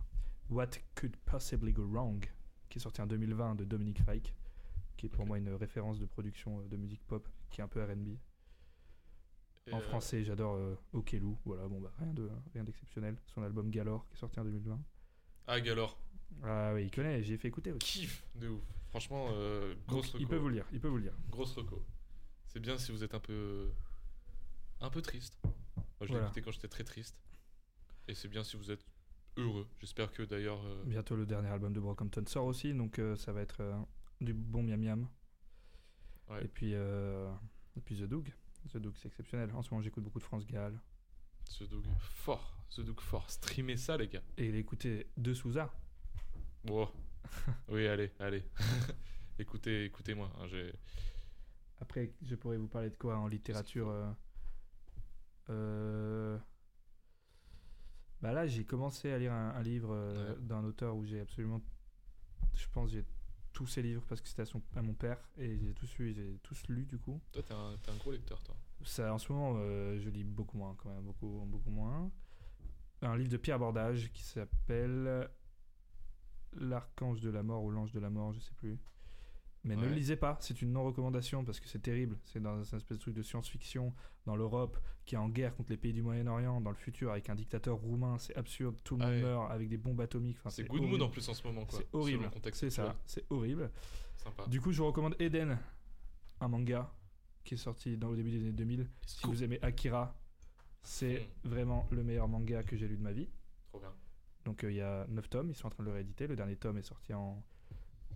[0.50, 2.24] What Could Possibly Go Wrong,
[2.68, 4.34] qui est sorti en 2020 de Dominique Fike,
[4.96, 7.82] qui est pour moi une référence de production de musique pop, qui est un peu
[7.82, 8.16] R&B.
[9.70, 10.58] En français, j'adore
[10.92, 13.16] Okelou, voilà, bon bah rien de rien d'exceptionnel.
[13.26, 14.82] Son album Galore, qui est sorti en 2020.
[15.46, 15.96] Ah, Galore.
[16.42, 18.00] Ah oui, il connaît, j'ai fait écouter aussi.
[18.00, 18.62] Kiff de ouf.
[18.90, 20.28] Franchement, euh, Donc, grosse il reco.
[20.28, 21.14] peut vous le dire, il peut vous le dire.
[21.30, 21.84] Grosse reco.
[22.46, 23.70] C'est bien si vous êtes un peu.
[24.80, 25.38] un peu triste.
[25.44, 25.54] Moi,
[26.02, 26.26] je l'ai Voilà.
[26.26, 27.16] écouté quand j'étais très triste.
[28.08, 28.84] Et c'est bien si vous êtes
[29.36, 29.66] heureux.
[29.80, 30.60] J'espère que d'ailleurs.
[30.66, 33.74] euh, Bientôt le dernier album de Brockhampton sort aussi, donc euh, ça va être euh,
[34.20, 35.08] du bon miam miam.
[36.28, 36.44] Ouais.
[36.44, 38.32] Et puis et puis The Doug,
[38.72, 39.50] The Doug c'est exceptionnel.
[39.54, 40.78] En ce moment j'écoute beaucoup de France Gall
[41.58, 42.56] The Doug fort.
[42.74, 43.30] The Doug fort.
[43.30, 44.22] Streamez ça, les gars.
[44.36, 45.72] et il écouté de Souza.
[46.64, 46.88] Bon.
[47.68, 48.44] oui, allez, allez.
[49.38, 50.30] écoutez, écoutez-moi.
[50.40, 50.46] hein,
[51.80, 53.88] Après je pourrais vous parler de quoi en littérature.
[53.88, 54.10] euh,
[55.50, 56.38] euh,
[58.20, 60.40] Bah là j'ai commencé à lire un, un livre euh, Ouais.
[60.42, 61.60] d'un auteur où j'ai absolument,
[62.54, 63.04] je pense j'ai
[63.52, 66.14] tous ses livres parce que c'était à, son- à mon père et j'ai tous lu,
[66.14, 67.20] j'ai tous lu du coup.
[67.32, 68.54] Toi, t'es un, un gros lecteur, toi.
[68.84, 69.54] Ça, en ce moment,
[69.98, 72.10] je lis beaucoup moins, quand même, beaucoup, beaucoup moins.
[73.02, 75.28] Un livre de Pierre Bordage qui s'appelle
[76.60, 78.78] L'archange de la mort ou l'ange de la mort, je sais plus.
[79.64, 82.18] Mais ne le lisez pas, c'est une non-recommandation parce que c'est terrible.
[82.24, 83.94] C'est dans un espèce de truc de science-fiction
[84.26, 87.30] dans l'Europe qui est en guerre contre les pays du Moyen-Orient, dans le futur avec
[87.30, 89.22] un dictateur roumain, c'est absurde, tout le Ah monde ouais.
[89.22, 90.36] meurt avec des bombes atomiques.
[90.40, 91.78] Enfin, c'est good mood en plus en ce moment, quoi.
[91.78, 93.70] C'est horrible, c'est ça, c'est horrible.
[94.16, 94.46] Sympa.
[94.48, 95.56] Du coup, je vous recommande Eden,
[96.40, 96.92] un manga
[97.44, 98.88] qui est sorti dans, au début des années 2000.
[99.06, 100.16] Si vous aimez Akira,
[100.82, 101.48] c'est Hmm.
[101.48, 103.28] vraiment le meilleur manga que j'ai lu de ma vie.
[103.68, 103.92] Trop bien.
[104.44, 106.26] Donc euh, il y a 9 tomes, ils sont en train de le rééditer.
[106.26, 107.42] Le dernier tome est sorti en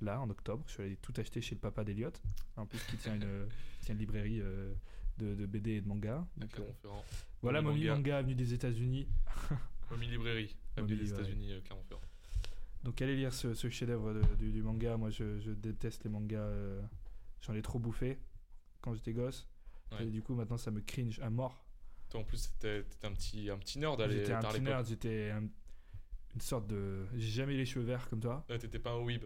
[0.01, 0.63] là en octobre.
[0.67, 2.21] Je suis allé tout acheter chez le papa d'Eliott,
[2.57, 3.47] en plus qui tient une,
[3.79, 4.75] qui tient une librairie euh,
[5.19, 6.27] de, de BD et de manga.
[6.37, 7.05] Donc, euh, Clermont-Ferrand.
[7.43, 7.97] voilà Momi Momi Manga.
[7.97, 9.09] Manga avenue des États-Unis.
[9.91, 11.13] Momi Librairie, avenue des.
[11.13, 12.01] États-Unis, euh, Clermont-Ferrand.
[12.83, 14.97] Donc allez lire ce, ce chef-d'œuvre du, du manga.
[14.97, 16.39] Moi je, je déteste les mangas.
[16.39, 16.81] euh,
[17.41, 18.19] J'en ai trop bouffé
[18.81, 19.49] quand j'étais gosse.
[19.93, 20.07] Ouais.
[20.07, 21.65] Et du coup maintenant ça me cringe à mort.
[22.11, 24.63] Toi, en plus, t'étais un petit, un petit nerd à l'é- J'étais un petit l'époque.
[24.69, 25.49] nerd, j'étais un-
[26.37, 27.07] une sorte de.
[27.15, 28.45] J'ai jamais les cheveux verts comme toi.
[28.51, 29.25] Ouais, t'étais pas un weeb.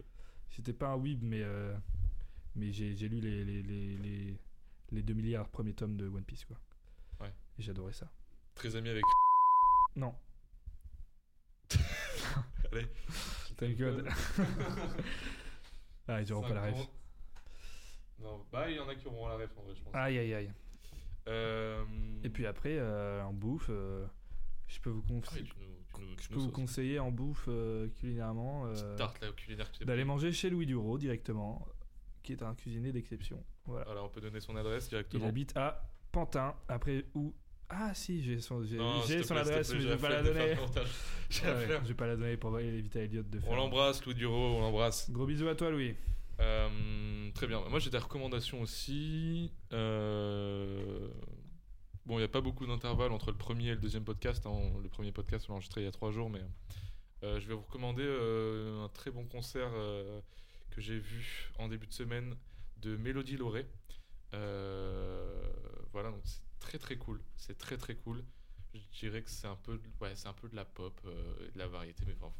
[0.49, 1.75] J'étais pas un weeb, mais, euh,
[2.55, 4.37] mais j'ai j'ai lu les, les, les, les,
[4.91, 6.57] les 2 milliards premiers tomes de One Piece, quoi.
[7.19, 7.33] Ouais.
[7.59, 8.09] Et j'adorais ça.
[8.55, 9.03] Très ami avec.
[9.97, 10.15] Non,
[12.71, 12.87] Allez.
[13.57, 14.07] Thank God.
[16.07, 16.75] ah, ils auront pas la ref.
[16.75, 16.89] 50.
[18.19, 19.93] Non, bah, il y en a qui auront la ref en vrai, je pense.
[19.95, 20.51] Aïe, aïe, aïe.
[21.27, 21.83] Euh,
[22.23, 24.05] Et puis après, euh, en bouffe, euh,
[24.67, 25.49] je peux vous, ah oui,
[25.99, 29.31] tu nous, tu je peux nous vous conseiller en bouffe euh, culinairement euh, tarte là
[29.31, 31.67] culinaire d'aller manger chez Louis Duro directement,
[32.23, 33.43] qui est un cuisinier d'exception.
[33.65, 33.85] Voilà.
[33.85, 35.27] Voilà, on peut donner son adresse Il directement.
[35.27, 36.55] habite à Pantin.
[36.67, 37.33] Après où
[37.69, 39.87] Ah si, j'ai son, j'ai, Non, j'ai s'il te son plaît, adresse, plaît, mais je
[39.89, 40.55] vais pas la donner.
[41.45, 43.49] Ouais, je vais pas la donner pour éviter à Elliot de faire.
[43.49, 45.09] On l'embrasse, Louis Duro, on l'embrasse.
[45.09, 45.95] Gros bisous à toi, Louis.
[46.41, 47.61] Euh, très bien.
[47.69, 49.51] Moi, j'ai des recommandations aussi.
[49.71, 51.07] Euh,
[52.11, 54.45] Bon, il n'y a pas beaucoup d'intervalle entre le premier et le deuxième podcast.
[54.45, 54.73] hein.
[54.83, 56.41] Le premier podcast, on l'a enregistré il y a trois jours, mais
[57.23, 60.19] euh, je vais vous recommander euh, un très bon concert euh,
[60.71, 62.35] que j'ai vu en début de semaine
[62.81, 63.65] de Mélodie Lauré.
[64.33, 67.21] Voilà, donc c'est très très cool.
[67.37, 68.25] C'est très très cool.
[68.73, 70.99] Je dirais que c'est un peu, de- ouais, c'est un peu de la pop,
[71.47, 72.33] et de la variété, mais enfin,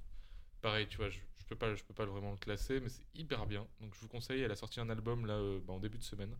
[0.62, 3.06] pareil, tu vois, je, je peux pas, je peux pas vraiment le classer, mais c'est
[3.16, 3.66] hyper bien.
[3.80, 4.42] Donc je vous conseille.
[4.42, 6.36] Elle a sorti un album là bah, en début de semaine.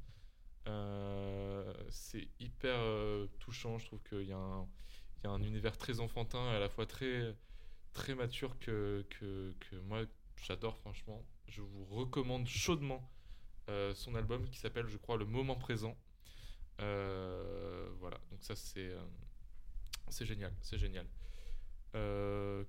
[0.68, 3.78] Euh, c'est hyper euh, touchant.
[3.80, 7.36] Je trouve qu'il y, a un- univers très enfantin et à la fois très
[7.94, 10.04] très mature que, que, que moi
[10.36, 11.24] j'adore franchement.
[11.48, 13.10] Je vous recommande chaudement
[13.70, 15.98] euh, son album qui s'appelle, je crois, Le Moment Présent.
[16.80, 21.06] Voilà, donc ça c'est génial, c'est génial.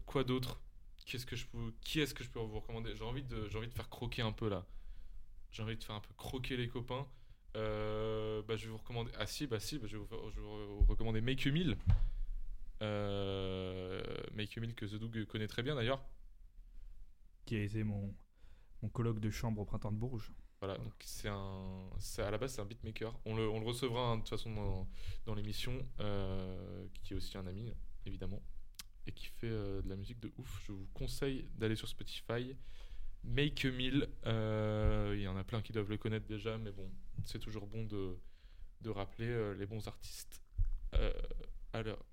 [0.06, 0.60] Quoi d'autre?
[1.06, 2.94] Qu'est-ce que je peux, qui est-ce que je peux vous recommander?
[2.94, 4.66] J'ai envie de, j'ai envie de faire croquer un peu là.
[5.50, 7.06] J'ai envie de faire un peu croquer les copains.
[7.56, 9.10] Euh, bah, je vais vous recommander.
[9.18, 11.52] Ah si, bah si, bah, je, vais vous, faire- je vais vous recommander Make You
[11.52, 11.76] Meal.
[12.82, 14.02] Euh,
[14.34, 16.02] Make You Meal que The Doug connaît très bien d'ailleurs.
[17.44, 18.14] Qui a été mon,
[18.82, 20.32] mon colloque de chambre au printemps de Bourges.
[20.60, 21.88] Voilà, donc c'est un,
[22.18, 23.18] à la base c'est un beatmaker.
[23.24, 24.88] On le, on le recevra hein, de toute façon dans,
[25.26, 27.72] dans l'émission, euh, qui est aussi un ami
[28.06, 28.40] évidemment,
[29.06, 30.62] et qui fait de la musique de ouf.
[30.64, 32.56] Je vous conseille d'aller sur Spotify.
[33.24, 36.72] Make a Meal, euh, il y en a plein qui doivent le connaître déjà, mais
[36.72, 36.90] bon,
[37.24, 38.16] c'est toujours bon de,
[38.80, 40.42] de rappeler euh, les bons artistes.
[40.94, 41.12] Euh,
[41.72, 42.04] alors,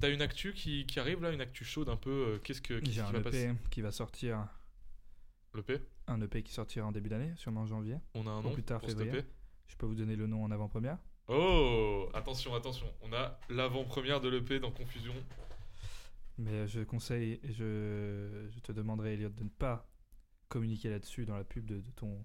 [0.00, 2.40] t'as une actu qui, qui arrive là, une actu chaude un peu.
[2.44, 4.46] Qu'est-ce que qu'est-ce qui J'ai un va EP passer qui va sortir,
[5.52, 7.96] Le P un EP qui sortira en début d'année, sûrement en janvier.
[8.14, 9.20] On a un nom plus tard, pour cet février.
[9.20, 9.28] EP
[9.68, 10.98] Je peux vous donner le nom en avant-première.
[11.28, 12.92] Oh Attention, attention.
[13.02, 15.14] On a l'avant-première de l'EP dans Confusion.
[16.38, 19.86] Mais je conseille, et je, je te demanderai, Elliot, de ne pas
[20.52, 22.24] communiquer là-dessus dans la pub de, de ton.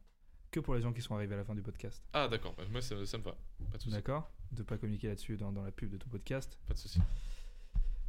[0.51, 2.03] Que pour les gens qui sont arrivés à la fin du podcast.
[2.13, 2.53] Ah, d'accord.
[2.57, 3.38] Bah, moi, ça, ça me va.
[3.71, 3.95] Pas de souci.
[3.95, 6.59] D'accord De pas communiquer là-dessus dans, dans la pub de ton podcast.
[6.67, 6.99] Pas de souci.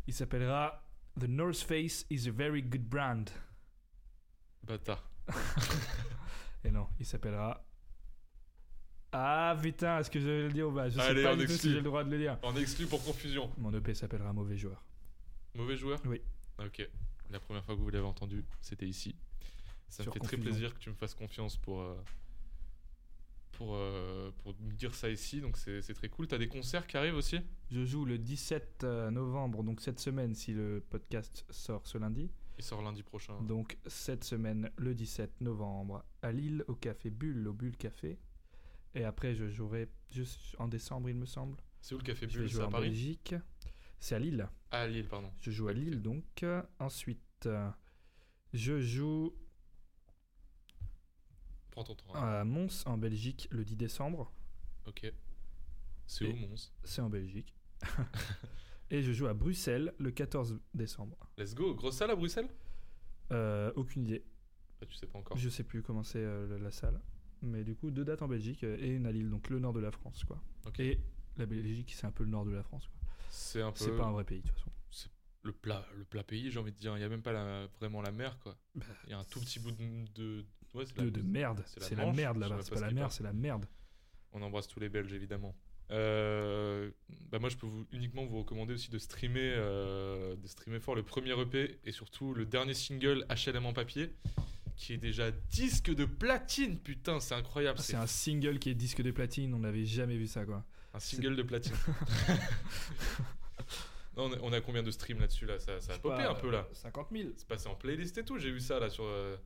[0.07, 0.85] Il s'appellera
[1.21, 3.31] The North Face is a very good brand.
[4.65, 5.09] Bâtard.
[6.65, 7.65] Et non, il s'appellera.
[9.13, 10.89] Ah putain, est-ce que je vais le dire ou pas?
[10.91, 12.39] Je sais pas on du tout si j'ai le droit de le dire.
[12.43, 13.51] On exclut pour Confusion.
[13.57, 14.85] Mon EP s'appellera Mauvais Joueur.
[15.55, 16.01] Mauvais joueur?
[16.05, 16.21] Oui.
[16.59, 16.87] Ok.
[17.31, 19.17] La première fois que vous l'avez entendu, c'était ici.
[19.89, 21.95] Ça me fait très plaisir que tu me fasses confiance pour, euh,
[23.53, 25.41] pour, euh, pour me dire ça ici.
[25.41, 26.29] Donc c'est très cool.
[26.29, 27.39] T'as des concerts qui arrivent aussi?
[27.71, 32.31] Je joue le 17 euh, novembre, donc cette semaine si le podcast sort ce lundi.
[32.59, 33.41] Il sort lundi prochain.
[33.43, 38.19] Donc cette semaine, le 17 novembre, à Lille, au Café Bulle, au Bulle Café.
[38.95, 41.57] Et après, je jouerai juste en décembre, il me semble.
[41.81, 42.51] C'est où le Café Bulle?
[42.51, 42.89] C'est à en Paris?
[42.89, 43.35] Belgique.
[44.01, 44.49] C'est à Lille.
[44.71, 45.31] Ah, à Lille, pardon.
[45.41, 45.73] Je joue à.
[45.73, 46.45] Lille, donc.
[46.81, 47.49] Ensuite,
[48.53, 49.33] je joue
[51.85, 52.15] Prends ton temps.
[52.15, 54.33] à Mons, en Belgique, le 10 décembre.
[54.87, 55.13] Ok.
[56.07, 57.55] C'est où, Mons C'est en Belgique.
[58.91, 61.17] Et je joue à Bruxelles, le 14 décembre.
[61.37, 61.75] Let's go.
[61.75, 62.49] Grosse salle à Bruxelles?
[63.33, 64.25] Euh, aucune idée.
[64.81, 65.37] Bah, Tu sais pas encore.
[65.37, 67.01] Je sais plus comment c'est euh, la salle.
[67.43, 69.73] Mais du coup, deux dates en Belgique euh, et une à Lille, donc le nord
[69.75, 70.43] de la France, quoi.
[70.67, 70.81] Ok.
[70.81, 70.99] Et
[71.37, 72.99] la Belgique, c'est un peu le nord de la France, quoi.
[73.31, 74.71] C'est un peu C'est pas un vrai pays, de toute façon.
[75.43, 76.97] le plat, le plat pays, j'ai envie de dire.
[76.97, 78.57] Il y a même pas la- vraiment la mer, quoi.
[78.75, 80.07] Bah, Il y a un tout petit bout de.
[80.15, 80.47] de...
[80.75, 81.63] Ouais, la- de, de merde.
[81.67, 82.59] c'est la la merde là-bas.
[82.63, 83.67] C'est pas la mer, c'est la merde.
[84.33, 85.57] On embrasse tous les Belges, évidemment.
[85.91, 86.91] Euh,
[87.31, 90.95] bah moi, je peux vous, uniquement vous recommander aussi de streamer, euh, de streamer fort
[90.95, 94.13] le premier EP et surtout le dernier single HLM en papier,
[94.77, 96.79] qui est déjà disque de platine.
[96.79, 97.79] Putain, c'est incroyable.
[97.81, 100.63] Ah, C'est un single qui est disque de platine, on n'avait jamais vu ça, quoi.
[100.93, 101.75] un single de platine.
[104.17, 105.61] Non, on, a, combien de streams là-dessus là?
[105.61, 106.67] Ça, ça a popé un peu là.
[106.73, 107.29] 50 000.
[107.37, 108.37] C'est passé en playlist et tout.
[108.37, 109.37] J'ai vu ça là sur euh,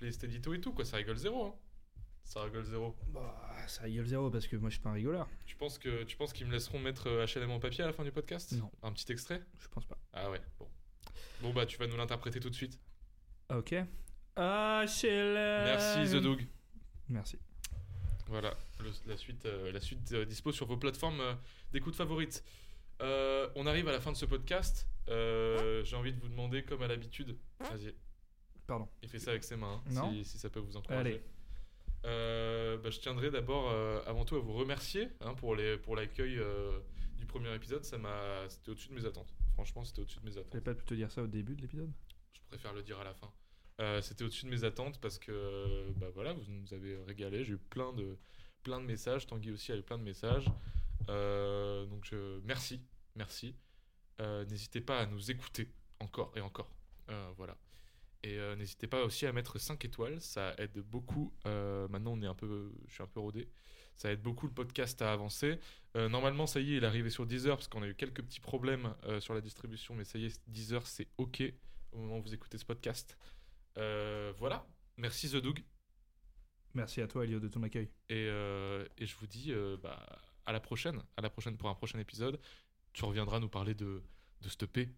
[0.00, 0.72] playlist édito et tout.
[0.72, 1.44] Quoi, ça rigole zéro.
[1.46, 1.54] Hein.
[2.24, 2.96] Ça rigole zéro.
[3.08, 5.28] Bah, ça rigole zéro parce que moi je suis pas un rigoleur.
[5.46, 7.92] Tu penses que tu penses qu'ils me laisseront mettre euh, HLM en papier à la
[7.92, 8.52] fin du podcast?
[8.52, 8.70] Non.
[8.82, 9.42] Un petit extrait?
[9.58, 9.98] Je pense pas.
[10.12, 10.68] Ah ouais, bon.
[11.42, 12.78] Bon bah tu vas nous l'interpréter tout de suite.
[13.50, 13.74] Ok.
[14.36, 15.64] Ah, HLM.
[15.64, 16.46] Merci The Doug.
[17.08, 17.38] Merci.
[18.28, 21.34] Voilà, le- la suite, euh, la suite euh, dispo sur vos plateformes euh,
[21.72, 22.44] d'écoute favorites.
[23.02, 24.86] Euh, on arrive à la fin de ce podcast.
[25.08, 27.92] Euh, J'ai envie de vous demander, comme à l'habitude, vas-y,
[28.70, 28.88] Pardon.
[29.02, 30.12] il fait ça avec ses mains, hein, Non.
[30.12, 31.00] si, si ça peut vous encourager.
[31.00, 31.22] Allez.
[32.06, 35.96] Euh, bah, je tiendrai d'abord, euh, avant tout, à vous remercier hein, pour les pour
[35.96, 36.78] l'accueil euh,
[37.18, 37.84] du premier épisode.
[37.84, 39.34] Ça m'a, c'était au-dessus de mes attentes.
[39.54, 40.52] Franchement, c'était au-dessus de mes attentes.
[40.52, 41.90] Fallait pas te dire ça au début de l'épisode?
[42.32, 43.30] Je préfère le dire à la fin.
[44.02, 47.44] C'était au-dessus de mes attentes parce que bah voilà, vous nous avez régalé.
[47.44, 48.18] J'ai eu plein de,
[48.62, 49.26] plein de messages.
[49.26, 50.44] Tanguy aussi a eu plein de messages.
[51.08, 52.80] Donc je, merci,
[53.16, 53.56] merci.
[54.18, 56.70] N'hésitez pas à nous écouter encore et encore.
[57.36, 57.56] Voilà.
[58.22, 61.32] Et euh, n'hésitez pas aussi à mettre 5 étoiles, ça aide beaucoup.
[61.46, 63.48] Euh, maintenant, on est un peu, je suis un peu rodé.
[63.96, 65.58] Ça aide beaucoup le podcast à avancer.
[65.96, 68.22] Euh, normalement, ça y est, il est arrivé sur Deezer parce qu'on a eu quelques
[68.22, 71.42] petits problèmes sur la distribution, mais ça y est, Deezer, c'est OK
[71.92, 73.16] au moment où vous écoutez ce podcast.
[73.76, 74.66] Voilà.
[74.96, 75.62] Merci The Doug.
[76.74, 77.90] Merci à toi, Elio, de ton accueil.
[78.08, 79.52] Et, et je vous dis
[79.82, 79.98] bah,
[80.46, 81.02] à la prochaine.
[81.16, 82.38] À la prochaine pour un prochain épisode.
[82.92, 84.02] Tu reviendras nous parler de,
[84.40, 84.88] de stopper.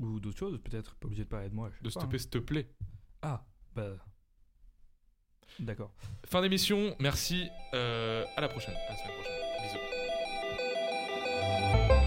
[0.00, 0.94] Ou d'autres choses, peut-être.
[0.96, 1.70] Pas obligé de parler de moi.
[1.82, 2.68] De stopper, s'il te plaît.
[2.80, 2.86] hein.
[3.22, 3.44] Ah,
[3.74, 3.92] bah.
[5.58, 5.92] D'accord.
[6.26, 6.96] Fin d'émission.
[7.00, 7.48] Merci.
[7.74, 8.74] Euh, à la prochaine.
[8.74, 9.36] À la semaine prochaine.
[11.88, 11.99] Bisous.